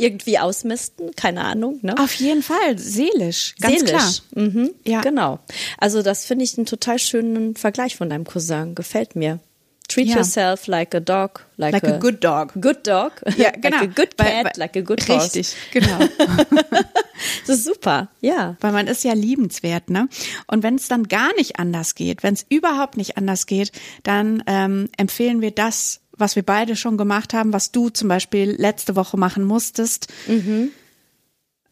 [0.00, 1.78] irgendwie ausmisten, keine Ahnung.
[1.82, 1.94] Ne?
[1.98, 3.90] Auf jeden Fall, seelisch, ganz Seelisch.
[3.90, 4.12] klar.
[4.34, 4.70] Mhm.
[4.86, 5.00] Ja.
[5.02, 5.38] Genau.
[5.78, 8.74] Also das finde ich einen total schönen Vergleich von deinem Cousin.
[8.74, 9.40] Gefällt mir.
[9.88, 10.16] Treat Ja.
[10.18, 12.52] yourself like a dog, like, Like a good dog.
[12.60, 13.12] Good dog.
[13.36, 13.78] Ja, genau.
[13.80, 15.34] like a good cat, weil- like a good horse.
[15.36, 15.98] Richtig, genau.
[17.46, 18.08] Das ist super.
[18.20, 18.56] Ja.
[18.60, 20.08] Weil man ist ja liebenswert, ne?
[20.46, 23.72] Und wenn es dann gar nicht anders geht, wenn es überhaupt nicht anders geht,
[24.04, 28.54] dann ähm, empfehlen wir das, was wir beide schon gemacht haben, was du zum Beispiel
[28.56, 30.08] letzte Woche machen musstest.
[30.26, 30.70] Mhm.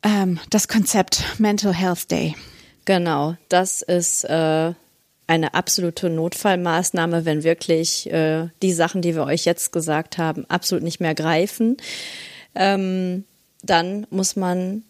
[0.02, 2.34] Ähm, das Konzept Mental Health Day.
[2.84, 4.72] Genau, das ist äh,
[5.26, 10.82] eine absolute Notfallmaßnahme, wenn wirklich äh, die Sachen, die wir euch jetzt gesagt haben, absolut
[10.82, 11.76] nicht mehr greifen.
[12.54, 13.24] Ähm,
[13.62, 14.84] dann muss man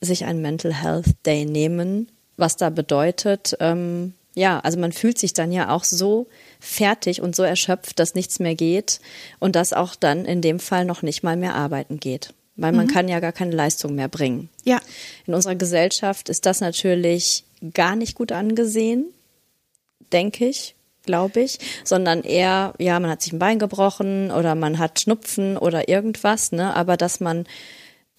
[0.00, 3.56] sich einen Mental Health Day nehmen, was da bedeutet.
[3.60, 6.28] Ähm, ja, also man fühlt sich dann ja auch so
[6.60, 9.00] fertig und so erschöpft, dass nichts mehr geht
[9.38, 12.32] und dass auch dann in dem Fall noch nicht mal mehr arbeiten geht.
[12.56, 12.90] Weil man mhm.
[12.90, 14.50] kann ja gar keine Leistung mehr bringen.
[14.64, 14.80] Ja.
[15.26, 19.06] In unserer Gesellschaft ist das natürlich gar nicht gut angesehen,
[20.12, 24.78] denke ich, glaube ich, sondern eher, ja, man hat sich ein Bein gebrochen oder man
[24.78, 26.74] hat Schnupfen oder irgendwas, ne?
[26.76, 27.46] Aber dass man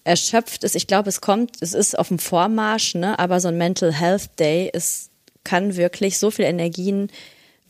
[0.04, 3.18] erschöpft ist, ich glaube, es kommt, es ist auf dem Vormarsch, ne?
[3.18, 5.11] Aber so ein Mental Health Day ist,
[5.44, 7.10] kann wirklich so viel Energien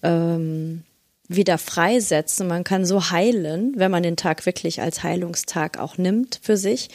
[0.03, 0.83] ähm,
[1.29, 2.49] wieder freisetzen.
[2.49, 6.89] Man kann so heilen, wenn man den Tag wirklich als Heilungstag auch nimmt für sich,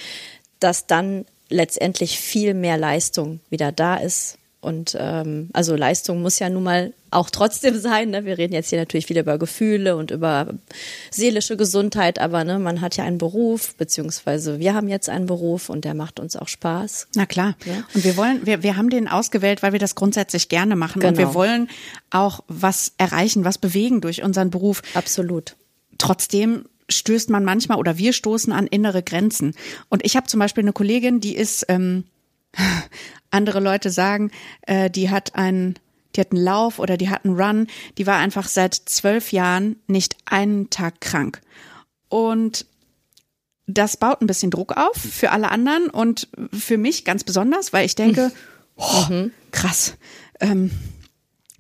[0.59, 6.49] dass dann letztendlich viel mehr Leistung wieder da ist und ähm, also Leistung muss ja
[6.49, 8.09] nun mal auch trotzdem sein.
[8.09, 8.25] Ne?
[8.25, 10.47] Wir reden jetzt hier natürlich viel über Gefühle und über
[11.11, 15.69] seelische Gesundheit, aber ne, man hat ja einen Beruf, beziehungsweise wir haben jetzt einen Beruf
[15.69, 17.07] und der macht uns auch Spaß.
[17.15, 17.55] Na klar.
[17.65, 17.83] Ja?
[17.93, 20.99] Und wir wollen, wir, wir haben den ausgewählt, weil wir das grundsätzlich gerne machen.
[20.99, 21.09] Genau.
[21.09, 21.35] Und wir genau.
[21.35, 21.69] wollen
[22.09, 24.81] auch was erreichen, was bewegen durch unseren Beruf.
[24.95, 25.55] Absolut.
[25.99, 29.53] Trotzdem stößt man manchmal oder wir stoßen an innere Grenzen.
[29.89, 32.05] Und ich habe zum Beispiel eine Kollegin, die ist ähm,
[33.31, 34.31] andere Leute sagen,
[34.63, 35.77] äh, die hat einen,
[36.15, 37.67] die hat einen Lauf oder die hat einen Run,
[37.97, 41.41] die war einfach seit zwölf Jahren nicht einen Tag krank.
[42.09, 42.65] Und
[43.67, 47.85] das baut ein bisschen Druck auf für alle anderen und für mich ganz besonders, weil
[47.85, 48.31] ich denke,
[48.77, 49.31] oh, mhm.
[49.51, 49.95] krass,
[50.39, 50.71] ähm,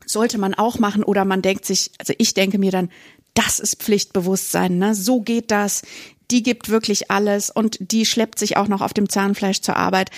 [0.05, 2.89] sollte man auch machen oder man denkt sich, also ich denke mir dann,
[3.33, 4.95] das ist Pflichtbewusstsein, ne?
[4.95, 5.83] So geht das.
[6.31, 10.09] Die gibt wirklich alles und die schleppt sich auch noch auf dem Zahnfleisch zur Arbeit.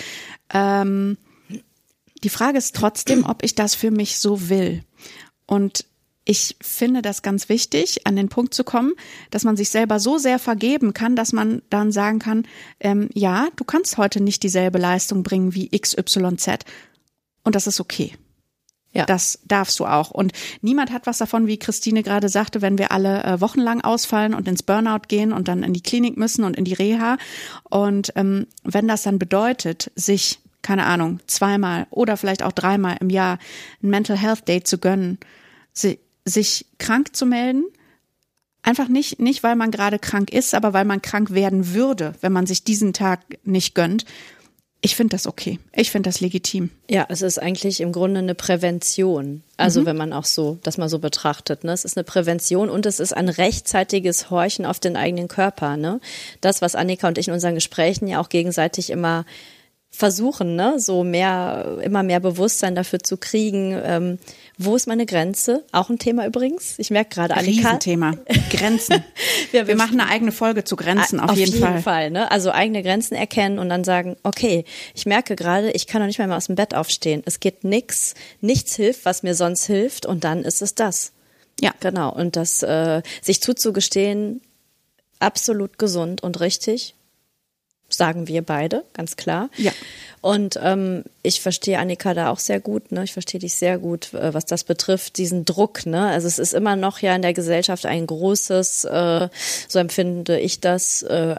[0.53, 1.17] Ähm,
[2.23, 4.83] die Frage ist trotzdem, ob ich das für mich so will.
[5.45, 5.85] Und
[6.25, 8.93] ich finde das ganz wichtig, an den Punkt zu kommen,
[9.31, 12.45] dass man sich selber so sehr vergeben kann, dass man dann sagen kann,
[12.79, 16.65] ähm, ja, du kannst heute nicht dieselbe Leistung bringen wie XYZ.
[17.43, 18.13] Und das ist okay.
[18.91, 19.05] Ja.
[19.05, 20.09] Das darfst du auch.
[20.09, 24.33] Und niemand hat was davon, wie Christine gerade sagte, wenn wir alle äh, wochenlang ausfallen
[24.33, 27.17] und ins Burnout gehen und dann in die Klinik müssen und in die Reha.
[27.69, 33.09] Und ähm, wenn das dann bedeutet, sich keine Ahnung, zweimal oder vielleicht auch dreimal im
[33.09, 33.39] Jahr
[33.81, 35.17] ein Mental Health Day zu gönnen,
[36.25, 37.63] sich krank zu melden,
[38.61, 42.33] einfach nicht, nicht weil man gerade krank ist, aber weil man krank werden würde, wenn
[42.33, 44.05] man sich diesen Tag nicht gönnt.
[44.81, 45.59] Ich finde das okay.
[45.73, 46.69] Ich finde das legitim.
[46.89, 49.43] Ja, es ist eigentlich im Grunde eine Prävention.
[49.57, 49.85] Also mhm.
[49.87, 51.73] wenn man auch so, das mal so betrachtet, ne?
[51.73, 55.99] Es ist eine Prävention und es ist ein rechtzeitiges Horchen auf den eigenen Körper, ne?
[56.39, 59.25] Das, was Annika und ich in unseren Gesprächen ja auch gegenseitig immer
[59.91, 63.77] versuchen, ne, so mehr, immer mehr Bewusstsein dafür zu kriegen.
[63.83, 64.19] Ähm,
[64.57, 65.65] wo ist meine Grenze?
[65.71, 66.77] Auch ein Thema übrigens.
[66.77, 67.69] Ich merke gerade, Annika.
[67.69, 68.13] Riesenthema.
[68.51, 69.03] Grenzen.
[69.51, 71.81] wir, wir, machen eine eigene Folge zu Grenzen, auf, auf jeden, jeden Fall.
[71.81, 72.31] Fall ne?
[72.31, 76.19] Also eigene Grenzen erkennen und dann sagen, okay, ich merke gerade, ich kann noch nicht
[76.19, 77.23] mal aus dem Bett aufstehen.
[77.25, 81.13] Es geht nix, nichts hilft, was mir sonst hilft und dann ist es das.
[81.59, 81.73] Ja.
[81.79, 82.13] Genau.
[82.13, 84.41] Und das, äh, sich zuzugestehen,
[85.19, 86.95] absolut gesund und richtig
[87.89, 89.49] sagen wir beide, ganz klar.
[89.57, 89.71] Ja.
[90.21, 93.03] Und ähm, ich verstehe Annika da auch sehr gut, ne?
[93.03, 96.07] Ich verstehe dich sehr gut, äh, was das betrifft, diesen Druck, ne?
[96.07, 99.29] Also es ist immer noch ja in der Gesellschaft ein großes, äh,
[99.67, 101.35] so empfinde ich das, äh,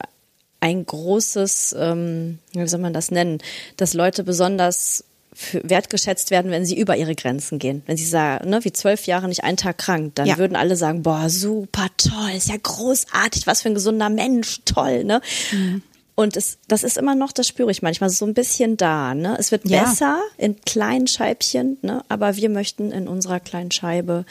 [0.61, 3.39] ein großes, ähm, wie soll man das nennen,
[3.77, 5.05] dass Leute besonders
[5.53, 7.83] wertgeschätzt werden, wenn sie über ihre Grenzen gehen.
[7.87, 10.39] Wenn sie sagen, ne, wie zwölf Jahre nicht einen Tag krank, dann ja.
[10.39, 15.05] würden alle sagen, boah, super toll, ist ja großartig, was für ein gesunder Mensch, toll,
[15.05, 15.21] ne?
[15.53, 15.83] Mhm.
[16.21, 19.15] Und es, das ist immer noch, das spüre ich manchmal, so ein bisschen da.
[19.15, 19.37] Ne?
[19.39, 19.85] Es wird ja.
[19.85, 22.05] besser in kleinen Scheibchen, ne?
[22.11, 24.27] aber wir möchten in unserer kleinen Scheibe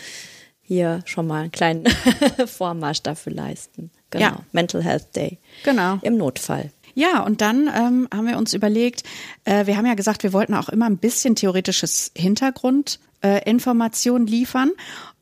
[0.61, 1.85] hier schon mal einen kleinen
[2.45, 3.89] Vormarsch dafür leisten.
[4.11, 4.23] Genau.
[4.23, 4.37] Ja.
[4.51, 5.39] Mental Health Day.
[5.63, 5.97] Genau.
[6.03, 6.69] Im Notfall.
[6.93, 9.01] Ja, und dann ähm, haben wir uns überlegt,
[9.45, 14.73] äh, wir haben ja gesagt, wir wollten auch immer ein bisschen theoretisches Hintergrundinformation äh, liefern.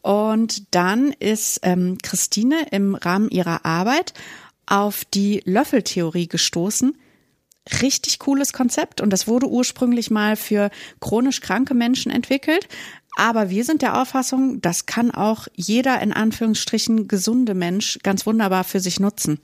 [0.01, 4.13] Und dann ist ähm, Christine im Rahmen ihrer Arbeit
[4.67, 6.95] auf die Löffeltheorie gestoßen.
[7.82, 10.69] Richtig cooles Konzept und das wurde ursprünglich mal für
[11.01, 12.67] chronisch kranke Menschen entwickelt.
[13.17, 18.63] Aber wir sind der Auffassung, das kann auch jeder in Anführungsstrichen gesunde Mensch ganz wunderbar
[18.63, 19.39] für sich nutzen.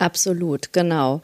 [0.00, 1.20] Absolut, genau.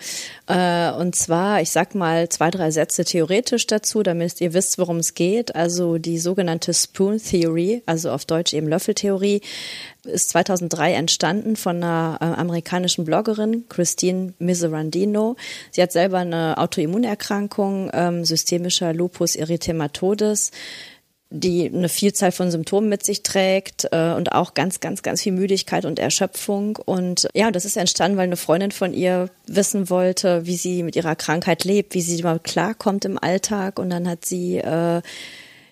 [0.47, 4.99] Äh, und zwar, ich sag mal zwei, drei Sätze theoretisch dazu, damit ihr wisst, worum
[4.99, 5.57] es geht.
[5.57, 9.41] Also die sogenannte Spoon Theory, also auf Deutsch eben Löffeltheorie,
[10.05, 15.37] ist 2003 entstanden von einer äh, amerikanischen Bloggerin, Christine Miserandino.
[15.71, 20.51] Sie hat selber eine Autoimmunerkrankung, ähm, systemischer Lupus erythematodes
[21.31, 25.33] die eine Vielzahl von Symptomen mit sich trägt äh, und auch ganz, ganz, ganz viel
[25.33, 26.77] Müdigkeit und Erschöpfung.
[26.77, 30.95] Und ja, das ist entstanden, weil eine Freundin von ihr wissen wollte, wie sie mit
[30.95, 33.79] ihrer Krankheit lebt, wie sie mal klarkommt im Alltag.
[33.79, 35.03] Und dann hat sie äh,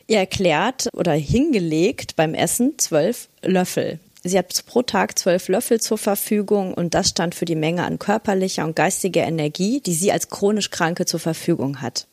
[0.06, 4.00] ihr erklärt oder hingelegt beim Essen zwölf Löffel.
[4.24, 7.98] Sie hat pro Tag zwölf Löffel zur Verfügung und das stand für die Menge an
[7.98, 12.06] körperlicher und geistiger Energie, die sie als chronisch Kranke zur Verfügung hat.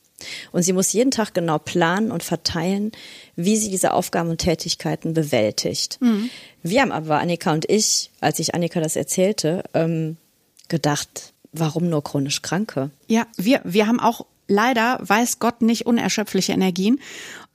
[0.51, 2.91] Und sie muss jeden Tag genau planen und verteilen,
[3.35, 5.97] wie sie diese Aufgaben und Tätigkeiten bewältigt.
[6.01, 6.29] Mhm.
[6.63, 10.17] Wir haben aber, Annika und ich, als ich Annika das erzählte, ähm,
[10.67, 12.91] gedacht, warum nur chronisch Kranke?
[13.07, 16.99] Ja, wir, wir haben auch leider, weiß Gott, nicht unerschöpfliche Energien.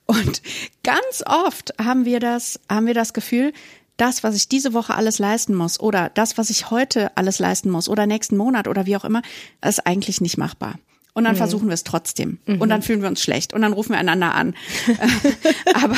[0.05, 0.41] Und
[0.83, 3.53] ganz oft haben wir das, haben wir das Gefühl,
[3.97, 7.69] das, was ich diese Woche alles leisten muss oder das, was ich heute alles leisten
[7.69, 9.21] muss oder nächsten Monat oder wie auch immer,
[9.65, 10.75] ist eigentlich nicht machbar
[11.17, 11.37] und dann mhm.
[11.37, 12.37] versuchen wir es trotzdem.
[12.45, 12.61] Mhm.
[12.61, 14.53] Und dann fühlen wir uns schlecht und dann rufen wir einander an.
[15.73, 15.95] aber,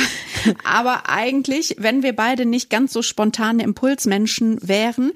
[0.64, 5.12] aber eigentlich, wenn wir beide nicht ganz so spontane Impulsmenschen wären,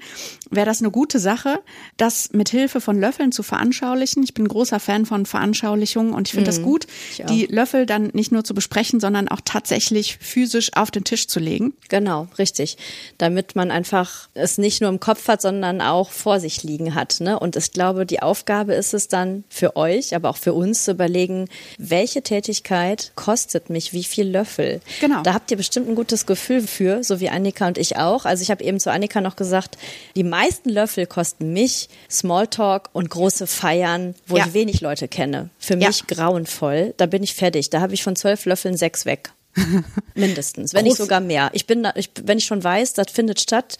[0.51, 1.59] wäre das eine gute Sache,
[1.97, 4.21] das mit Hilfe von Löffeln zu veranschaulichen.
[4.21, 6.55] Ich bin großer Fan von Veranschaulichungen und ich finde mhm.
[6.55, 6.85] das gut,
[7.27, 11.39] die Löffel dann nicht nur zu besprechen, sondern auch tatsächlich physisch auf den Tisch zu
[11.39, 11.73] legen.
[11.89, 12.77] Genau, richtig.
[13.17, 17.21] Damit man einfach es nicht nur im Kopf hat, sondern auch vor sich liegen hat.
[17.21, 17.39] Ne?
[17.39, 20.83] Und ich glaube, die Aufgabe ist es dann für euch, euch, aber auch für uns
[20.83, 24.81] zu überlegen, welche Tätigkeit kostet mich wie viel Löffel.
[25.01, 25.21] Genau.
[25.23, 28.25] Da habt ihr bestimmt ein gutes Gefühl für, so wie Annika und ich auch.
[28.25, 29.77] Also ich habe eben zu Annika noch gesagt,
[30.15, 34.45] die meisten Löffel kosten mich Smalltalk und große Feiern, wo ja.
[34.45, 35.49] ich wenig Leute kenne.
[35.59, 36.15] Für mich ja.
[36.15, 36.93] grauenvoll.
[36.97, 37.69] Da bin ich fertig.
[37.69, 39.31] Da habe ich von zwölf Löffeln sechs weg.
[40.15, 40.89] Mindestens, wenn Groß.
[40.89, 41.49] nicht sogar mehr.
[41.53, 43.77] Ich bin da, ich, wenn ich schon weiß, das findet statt,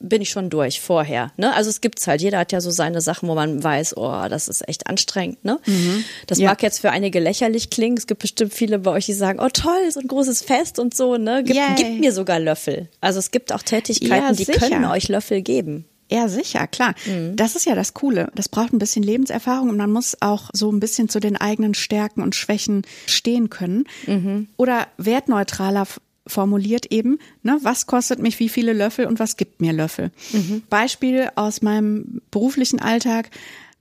[0.00, 1.32] bin ich schon durch vorher.
[1.36, 1.54] Ne?
[1.54, 2.22] Also es gibt's halt.
[2.22, 5.44] Jeder hat ja so seine Sachen, wo man weiß, oh, das ist echt anstrengend.
[5.44, 5.60] Ne?
[5.66, 6.04] Mhm.
[6.26, 6.48] Das ja.
[6.48, 7.96] mag jetzt für einige lächerlich klingen.
[7.96, 10.94] Es gibt bestimmt viele bei euch, die sagen, oh toll, so ein großes Fest und
[10.94, 11.16] so.
[11.16, 11.44] Ne?
[11.44, 12.88] Gib, gib mir sogar Löffel.
[13.00, 15.84] Also es gibt auch Tätigkeiten, ja, die können euch Löffel geben.
[16.10, 16.94] Ja, sicher, klar.
[17.06, 17.36] Mhm.
[17.36, 18.30] Das ist ja das Coole.
[18.34, 21.74] Das braucht ein bisschen Lebenserfahrung und man muss auch so ein bisschen zu den eigenen
[21.74, 23.84] Stärken und Schwächen stehen können.
[24.06, 24.48] Mhm.
[24.56, 25.86] Oder wertneutraler
[26.30, 30.10] formuliert eben, ne, was kostet mich wie viele Löffel und was gibt mir Löffel.
[30.32, 30.62] Mhm.
[30.70, 33.30] Beispiel aus meinem beruflichen Alltag,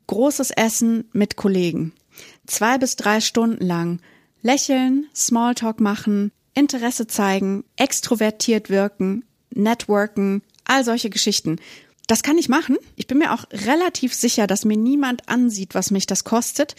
[0.07, 1.93] großes Essen mit Kollegen.
[2.47, 3.99] Zwei bis drei Stunden lang
[4.41, 11.57] lächeln, Smalltalk machen, Interesse zeigen, extrovertiert wirken, networken, all solche Geschichten.
[12.07, 12.77] Das kann ich machen.
[12.95, 16.75] Ich bin mir auch relativ sicher, dass mir niemand ansieht, was mich das kostet.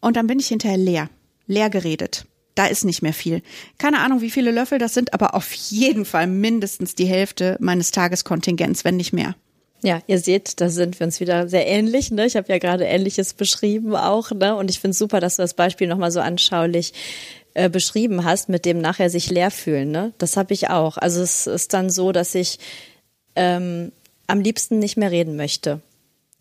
[0.00, 1.10] Und dann bin ich hinterher leer,
[1.46, 3.42] leer geredet da ist nicht mehr viel.
[3.78, 7.90] Keine Ahnung, wie viele Löffel das sind, aber auf jeden Fall mindestens die Hälfte meines
[7.90, 9.34] Tageskontingents, wenn nicht mehr.
[9.82, 12.10] Ja, ihr seht, da sind wir uns wieder sehr ähnlich.
[12.10, 12.24] Ne?
[12.24, 14.30] Ich habe ja gerade Ähnliches beschrieben auch.
[14.30, 14.56] Ne?
[14.56, 16.94] Und ich finde super, dass du das Beispiel nochmal so anschaulich
[17.52, 19.90] äh, beschrieben hast, mit dem nachher sich leer fühlen.
[19.90, 20.14] Ne?
[20.16, 20.96] Das habe ich auch.
[20.96, 22.58] Also es ist dann so, dass ich
[23.36, 23.92] ähm,
[24.26, 25.82] am liebsten nicht mehr reden möchte.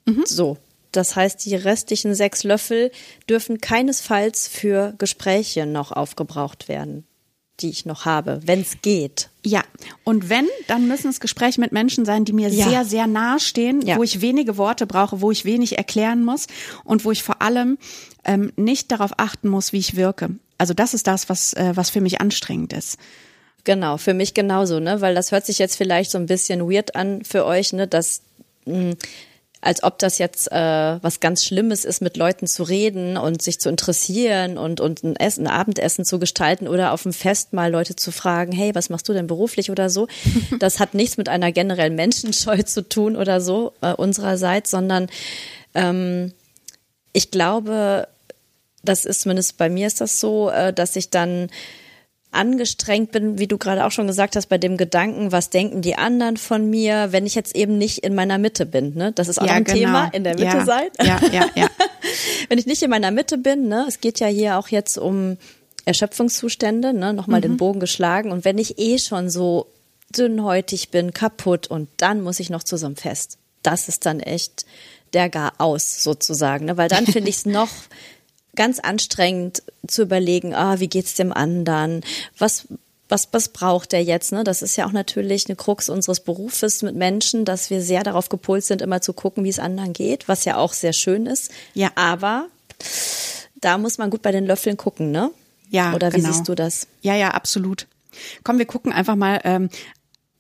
[0.06, 0.24] Mhm.
[0.26, 0.58] So,
[0.96, 2.92] das heißt, die restlichen sechs Löffel
[3.30, 7.06] dürfen keinesfalls für Gespräche noch aufgebraucht werden,
[7.60, 9.30] die ich noch habe, wenn es geht.
[9.46, 9.64] Ja,
[10.04, 12.70] und wenn, dann müssen es Gespräche mit Menschen sein, die mir ja.
[12.70, 13.98] sehr, sehr nahe stehen, ja.
[13.98, 16.48] wo ich wenige Worte brauche, wo ich wenig erklären muss
[16.84, 17.78] und wo ich vor allem
[18.24, 20.30] ähm, nicht darauf achten muss, wie ich wirke.
[20.58, 22.98] Also das ist das, was, äh, was für mich anstrengend ist.
[23.66, 25.00] Genau, für mich genauso, ne?
[25.02, 27.88] Weil das hört sich jetzt vielleicht so ein bisschen weird an für euch, ne?
[27.88, 28.22] Dass
[28.66, 28.98] mh, hm,
[29.64, 30.56] als ob das jetzt äh,
[31.02, 35.16] was ganz Schlimmes ist, mit Leuten zu reden und sich zu interessieren und, und ein,
[35.16, 38.90] Essen, ein Abendessen zu gestalten oder auf dem Fest mal Leute zu fragen, hey, was
[38.90, 40.08] machst du denn beruflich oder so.
[40.60, 45.08] Das hat nichts mit einer generellen Menschenscheu zu tun oder so äh, unsererseits, sondern
[45.74, 46.34] ähm,
[47.14, 48.08] ich glaube,
[48.84, 51.50] das ist zumindest bei mir ist das so, äh, dass ich dann
[52.34, 55.96] angestrengt bin, wie du gerade auch schon gesagt hast, bei dem Gedanken, was denken die
[55.96, 58.96] anderen von mir, wenn ich jetzt eben nicht in meiner Mitte bin.
[58.96, 59.12] Ne?
[59.12, 59.78] Das ist auch ja, ein genau.
[59.78, 60.66] Thema, in der Mitte ja.
[60.66, 60.88] sein.
[61.02, 61.68] Ja, ja, ja.
[62.50, 65.38] wenn ich nicht in meiner Mitte bin, ne, es geht ja hier auch jetzt um
[65.86, 67.44] Erschöpfungszustände, ne, nochmal mhm.
[67.44, 68.32] den Bogen geschlagen.
[68.32, 69.68] Und wenn ich eh schon so
[70.16, 73.38] dünnhäutig bin, kaputt und dann muss ich noch zu so einem Fest.
[73.62, 74.66] Das ist dann echt
[75.14, 76.78] der gar aus sozusagen, ne?
[76.78, 77.70] weil dann finde ich es noch
[78.56, 82.02] ganz anstrengend zu überlegen, ah, wie geht's dem anderen?
[82.38, 82.68] Was
[83.10, 84.32] was, was braucht der jetzt?
[84.32, 84.44] Ne?
[84.44, 88.28] Das ist ja auch natürlich eine Krux unseres Berufes mit Menschen, dass wir sehr darauf
[88.28, 91.52] gepolt sind, immer zu gucken, wie es anderen geht, was ja auch sehr schön ist.
[91.76, 91.92] Ja.
[91.96, 92.48] Aber
[93.62, 95.32] da muss man gut bei den Löffeln gucken, ne?
[95.70, 96.32] Ja, Oder wie genau.
[96.32, 96.88] siehst du das?
[97.02, 97.88] Ja, ja, absolut.
[98.44, 99.70] Komm, wir gucken einfach mal ähm,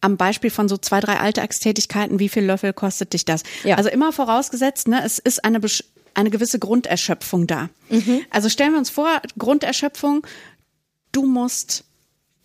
[0.01, 3.43] am Beispiel von so zwei, drei Alltagstätigkeiten, wie viel Löffel kostet dich das?
[3.63, 3.77] Ja.
[3.77, 5.59] Also immer vorausgesetzt, ne, es ist eine,
[6.13, 7.69] eine gewisse Grunderschöpfung da.
[7.89, 8.21] Mhm.
[8.29, 10.25] Also stellen wir uns vor, Grunderschöpfung,
[11.11, 11.83] du musst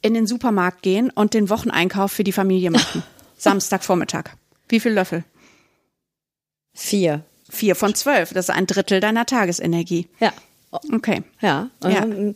[0.02, 3.02] in den Supermarkt gehen und den Wocheneinkauf für die Familie machen.
[3.38, 4.30] Samstagvormittag.
[4.68, 5.24] Wie viel Löffel?
[6.74, 7.24] Vier.
[7.50, 8.32] Vier von zwölf.
[8.32, 10.08] Das ist ein Drittel deiner Tagesenergie.
[10.20, 10.32] Ja.
[10.92, 11.22] Okay.
[11.40, 11.70] Ja.
[11.82, 12.02] Ja.
[12.02, 12.34] Ähm,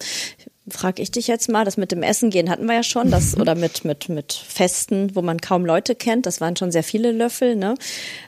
[0.69, 3.37] Frag ich dich jetzt mal, das mit dem Essen gehen hatten wir ja schon, das
[3.37, 7.11] oder mit mit mit Festen, wo man kaum Leute kennt, das waren schon sehr viele
[7.11, 7.75] Löffel, ne?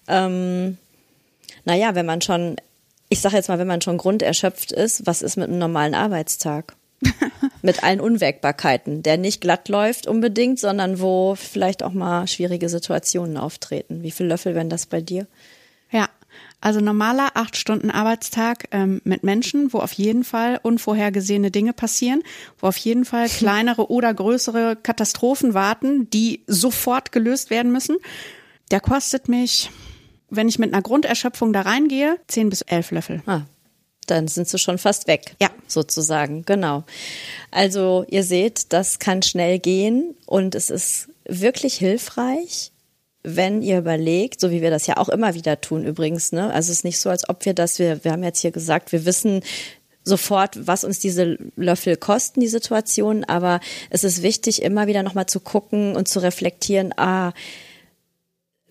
[0.08, 0.76] Ähm,
[1.64, 2.56] naja, wenn man schon,
[3.14, 6.74] ich sage jetzt mal, wenn man schon grunderschöpft ist, was ist mit einem normalen Arbeitstag?
[7.62, 13.37] mit allen Unwägbarkeiten, der nicht glatt läuft unbedingt, sondern wo vielleicht auch mal schwierige Situationen
[13.37, 14.03] auftreten.
[14.03, 15.29] Wie viele Löffel wären das bei dir?
[15.92, 16.09] Ja,
[16.61, 22.20] also normaler acht Stunden Arbeitstag ähm, mit Menschen, wo auf jeden Fall unvorhergesehene Dinge passieren,
[22.59, 27.96] wo auf jeden Fall kleinere oder größere Katastrophen warten, die sofort gelöst werden müssen.
[28.72, 29.70] Der kostet mich,
[30.36, 33.22] wenn ich mit einer Grunderschöpfung da reingehe, zehn bis elf Löffel.
[33.26, 33.42] Ah,
[34.06, 35.36] dann sind sie schon fast weg.
[35.40, 35.50] Ja.
[35.66, 36.84] Sozusagen, genau.
[37.50, 42.70] Also ihr seht, das kann schnell gehen und es ist wirklich hilfreich,
[43.22, 46.52] wenn ihr überlegt, so wie wir das ja auch immer wieder tun übrigens, ne?
[46.52, 48.92] Also es ist nicht so, als ob wir das, wir, wir haben jetzt hier gesagt,
[48.92, 49.42] wir wissen
[50.04, 55.24] sofort, was uns diese Löffel kosten, die Situation, aber es ist wichtig, immer wieder nochmal
[55.26, 57.32] zu gucken und zu reflektieren, ah,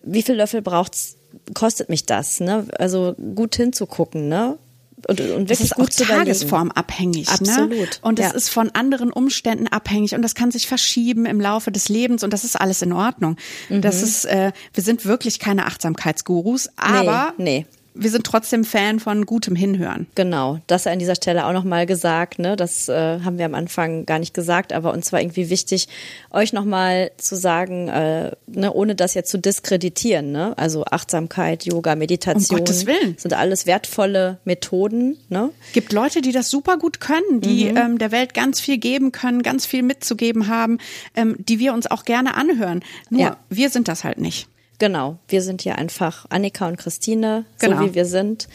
[0.04, 1.16] wie viel Löffel braucht's,
[1.54, 2.66] kostet mich das, ne?
[2.78, 4.58] Also gut hinzugucken, ne?
[5.06, 6.24] Und, und Das wirklich ist gut auch zu überlegen.
[6.26, 7.26] tagesformabhängig.
[7.26, 7.32] Ne?
[7.34, 8.32] Absolut, Und es ja.
[8.32, 12.32] ist von anderen Umständen abhängig und das kann sich verschieben im Laufe des Lebens und
[12.32, 13.36] das ist alles in Ordnung.
[13.68, 14.04] Das Mhm.
[14.04, 17.66] ist, äh, wir sind wirklich keine Achtsamkeitsgurus, aber nee.
[17.94, 20.06] Wir sind trotzdem Fan von gutem Hinhören.
[20.14, 22.56] Genau, das an dieser Stelle auch nochmal gesagt, ne?
[22.56, 25.88] Das äh, haben wir am Anfang gar nicht gesagt, aber uns war irgendwie wichtig,
[26.30, 30.54] euch nochmal zu sagen, äh, ne, ohne das jetzt zu diskreditieren, ne?
[30.58, 33.16] Also Achtsamkeit, Yoga, Meditation Gottes Willen.
[33.18, 35.50] sind alles wertvolle Methoden, ne?
[35.72, 37.76] Gibt Leute, die das super gut können, die Mhm.
[37.76, 40.78] ähm, der Welt ganz viel geben können, ganz viel mitzugeben haben,
[41.14, 42.82] ähm, die wir uns auch gerne anhören.
[43.10, 43.36] Nur Ja.
[43.50, 44.48] wir sind das halt nicht.
[44.78, 47.78] Genau, wir sind hier einfach Annika und Christine, Genau.
[47.78, 48.48] so wie wir sind,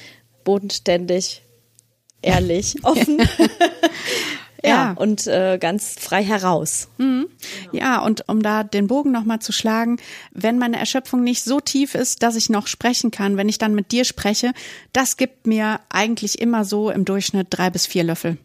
[0.44, 1.42] bodenständig,
[2.22, 3.20] ehrlich, offen.
[4.64, 4.92] ja, Ja.
[4.98, 6.90] und äh, ganz frei heraus.
[7.72, 9.98] Ja, und um da den Bogen nochmal zu schlagen,
[10.32, 13.74] wenn meine Erschöpfung nicht so tief ist, dass ich noch sprechen kann, wenn ich dann
[13.74, 14.52] mit dir spreche,
[14.92, 18.38] das gibt mir eigentlich immer so im Durchschnitt drei bis vier Löffel.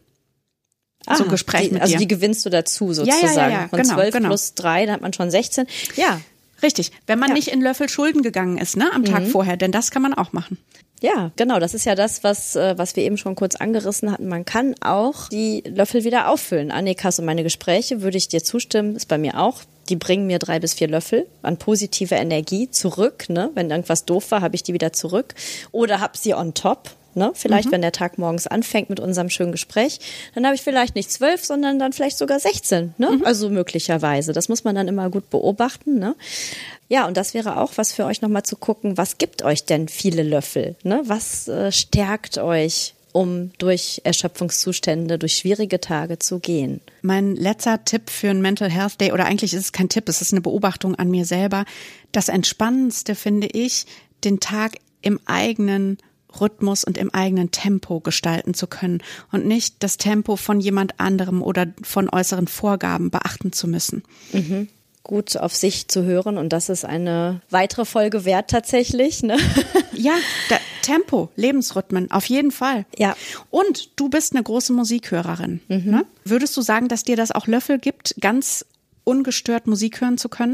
[1.16, 1.98] so ein Gespräch die, mit also dir.
[1.98, 3.52] die gewinnst du dazu ja, ja, sozusagen.
[3.52, 4.28] ja, Von genau, 12 genau.
[4.28, 5.66] plus 3, dann hat man schon 16.
[5.96, 6.20] Ja,
[6.64, 7.34] Richtig, wenn man Ja.
[7.34, 9.06] nicht in Löffel Schulden gegangen ist, ne, am Mhm.
[9.06, 10.58] Tag vorher, denn das kann man auch machen.
[11.02, 11.58] ja, genau.
[11.60, 14.26] Das ist ja das, was, äh, was wir eben schon kurz angerissen hatten.
[14.26, 16.70] Man kann auch die Löffel wieder auffüllen.
[16.70, 19.58] Annikas und meine Gespräche würde ich dir zustimmen, ist bei mir auch.
[19.90, 23.28] Die bringen mir drei bis vier Löffel an positive Energie zurück.
[23.28, 23.50] Ne?
[23.54, 25.34] Wenn irgendwas doof war, habe ich die wieder zurück.
[25.72, 26.88] Oder hab sie on top.
[27.16, 27.32] Ne?
[27.34, 30.00] Vielleicht, wenn der Tag morgens anfängt mit unserem schönen Gespräch,
[30.34, 32.94] dann habe ich vielleicht nicht zwölf, sondern dann vielleicht sogar 16.
[32.98, 33.20] Ne?
[33.24, 34.32] Also möglicherweise.
[34.32, 35.98] Das muss man dann immer gut beobachten.
[35.98, 36.14] Ne?
[36.88, 39.88] Ja, und das wäre auch was für euch nochmal zu gucken, was gibt euch denn
[39.88, 40.76] viele Löffel?
[40.82, 41.02] Ne?
[41.04, 46.80] Was äh, stärkt euch, um durch Erschöpfungszustände, durch schwierige Tage zu gehen?
[47.02, 50.20] Mein letzter Tipp für einen Mental Health Day, oder eigentlich ist es kein Tipp, es
[50.20, 51.64] ist eine Beobachtung an mir selber.
[52.12, 53.86] Das Entspannendste finde ich,
[54.24, 55.98] den Tag im eigenen
[56.40, 61.42] Rhythmus und im eigenen Tempo gestalten zu können und nicht das Tempo von jemand anderem
[61.42, 64.02] oder von äußeren Vorgaben beachten zu müssen.
[65.02, 69.22] Gut auf sich zu hören und das ist eine weitere Folge wert tatsächlich.
[69.22, 69.36] Ne?
[69.96, 70.14] Ja,
[70.48, 72.84] da, Tempo, Lebensrhythmen, auf jeden Fall.
[72.98, 73.16] Ja.
[73.50, 75.60] Und du bist eine große Musikhörerin.
[75.68, 76.04] Ne?
[76.24, 78.66] Würdest du sagen, dass dir das auch Löffel gibt, ganz
[79.04, 80.53] ungestört Musik hören zu können?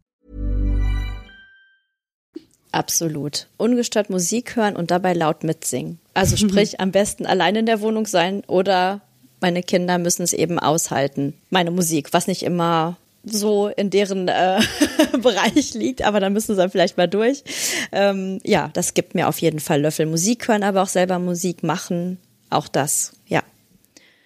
[2.71, 3.47] Absolut.
[3.57, 5.99] Ungestört Musik hören und dabei laut mitsingen.
[6.13, 9.01] Also sprich, am besten allein in der Wohnung sein oder
[9.41, 11.33] meine Kinder müssen es eben aushalten.
[11.49, 14.61] Meine Musik, was nicht immer so in deren äh,
[15.21, 17.43] Bereich liegt, aber dann müssen sie dann vielleicht mal durch.
[17.91, 20.05] Ähm, ja, das gibt mir auf jeden Fall Löffel.
[20.05, 22.17] Musik hören, aber auch selber Musik machen,
[22.49, 23.43] auch das, ja.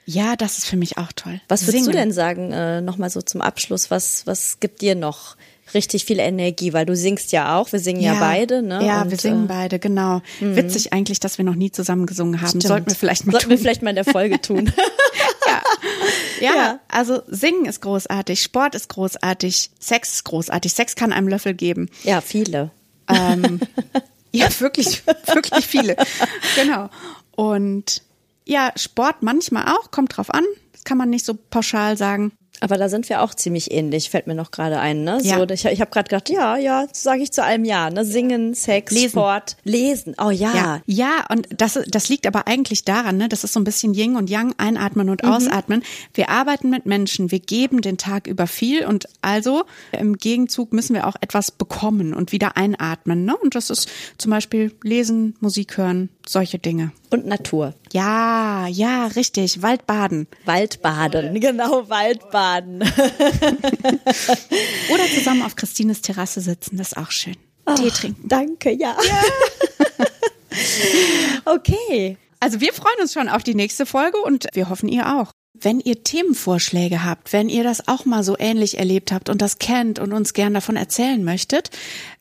[0.05, 1.41] Ja, das ist für mich auch toll.
[1.47, 1.91] Was würdest Singen.
[1.91, 5.35] du denn sagen, äh, nochmal so zum Abschluss, was, was gibt dir noch
[5.75, 6.73] richtig viel Energie?
[6.73, 8.85] Weil du singst ja auch, wir singen ja, beide, ne?
[8.85, 10.21] Ja, Und, wir singen äh, beide, genau.
[10.39, 12.47] Witzig eigentlich, dass wir noch nie zusammen gesungen haben.
[12.47, 12.63] stimmt.
[12.67, 13.51] Sollten wir vielleicht mal Sollten tun.
[13.51, 14.71] wir vielleicht mal in der Folge tun.
[16.41, 16.79] Ja, Ja.
[16.89, 20.73] also Singen ist großartig, Sport ist großartig, Sex ist großartig.
[20.73, 21.89] Sex kann einem Löffel geben.
[22.03, 22.71] ja, viele.
[23.07, 23.59] Ähm,
[24.31, 25.95] ja, wirklich, wirklich viele.
[26.55, 26.89] Genau.
[27.35, 28.01] Und
[28.45, 30.43] ja, Sport manchmal auch, kommt drauf an.
[30.73, 32.31] Das kann man nicht so pauschal sagen.
[32.61, 35.03] Aber da sind wir auch ziemlich ähnlich, fällt mir noch gerade ein.
[35.03, 35.19] Ne?
[35.21, 35.43] So, Ja.
[35.49, 37.89] ich ich habe gerade gedacht, ja, ja, sage ich zu allem ja.
[37.89, 38.05] Ne?
[38.05, 39.09] Singen, Sex, Lesen.
[39.09, 40.15] Sport, Lesen.
[40.23, 40.53] Oh ja.
[40.55, 43.93] Ja, ja, und das, das liegt aber eigentlich daran, ne, das ist so ein bisschen
[43.93, 45.83] Yin und Yang, einatmen und ausatmen.
[46.13, 50.93] Wir arbeiten mit Menschen, wir geben den Tag über viel und also im Gegenzug müssen
[50.93, 53.25] wir auch etwas bekommen und wieder einatmen.
[53.25, 53.35] Ne?
[53.35, 56.91] Und das ist zum Beispiel Lesen, Musik hören, solche Dinge.
[57.15, 57.73] Und Natur.
[57.93, 60.27] Ja, ja, richtig, Waldbaden.
[60.43, 62.81] Waldbaden, genau, Waldbaden.
[64.93, 67.37] Oder zusammen auf Christines Terrasse sitzen, das ist auch schön.
[67.77, 68.27] Tee trinken.
[68.27, 68.97] Danke, ja.
[71.45, 72.17] okay.
[72.41, 75.31] Also wir freuen uns schon auf die nächste Folge und wir hoffen ihr auch.
[75.53, 79.57] Wenn ihr Themenvorschläge habt, wenn ihr das auch mal so ähnlich erlebt habt und das
[79.57, 81.69] kennt und uns gern davon erzählen möchtet,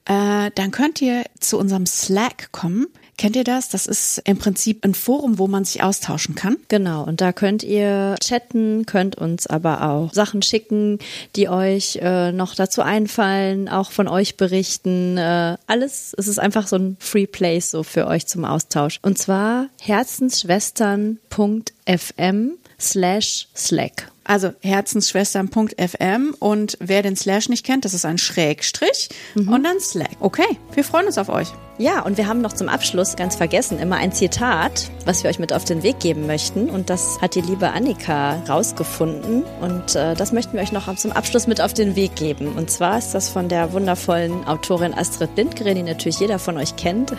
[0.04, 2.86] äh, dann könnt ihr zu unserem Slack kommen.
[3.16, 3.68] Kennt ihr das?
[3.68, 6.56] Das ist im Prinzip ein Forum, wo man sich austauschen kann.
[6.68, 10.98] Genau, und da könnt ihr chatten, könnt uns aber auch Sachen schicken,
[11.36, 15.16] die euch äh, noch dazu einfallen, auch von euch berichten.
[15.16, 18.98] Äh, alles, es ist einfach so ein Free Place so für euch zum Austausch.
[19.02, 22.50] Und zwar herzensschwestern.fm
[22.80, 24.10] slash Slack.
[24.24, 30.16] Also herzensschwestern.fm und wer den Slash nicht kennt, das ist ein Schrägstrich und dann Slack.
[30.20, 31.48] Okay, wir freuen uns auf euch.
[31.76, 35.40] Ja, und wir haben noch zum Abschluss ganz vergessen immer ein Zitat, was wir euch
[35.40, 36.70] mit auf den Weg geben möchten.
[36.70, 39.42] Und das hat die liebe Annika rausgefunden.
[39.60, 42.52] Und äh, das möchten wir euch noch zum Abschluss mit auf den Weg geben.
[42.56, 46.76] Und zwar ist das von der wundervollen Autorin Astrid Lindgren, die natürlich jeder von euch
[46.76, 47.12] kennt.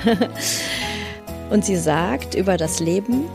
[1.49, 3.25] und sie sagt über das Leben,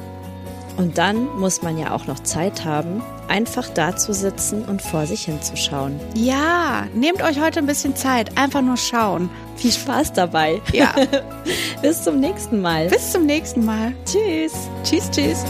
[0.76, 5.04] und dann muss man ja auch noch Zeit haben, einfach da zu sitzen und vor
[5.04, 6.00] sich hinzuschauen.
[6.14, 9.28] Ja, nehmt euch heute ein bisschen Zeit, einfach nur schauen.
[9.60, 10.60] Viel Spaß dabei.
[10.72, 10.94] Ja,
[11.82, 12.88] Bis zum nächsten Mal.
[12.88, 13.92] bis zum nächsten Mal.
[14.06, 14.52] Tschüss.
[14.84, 15.44] Tschüss, tschüss.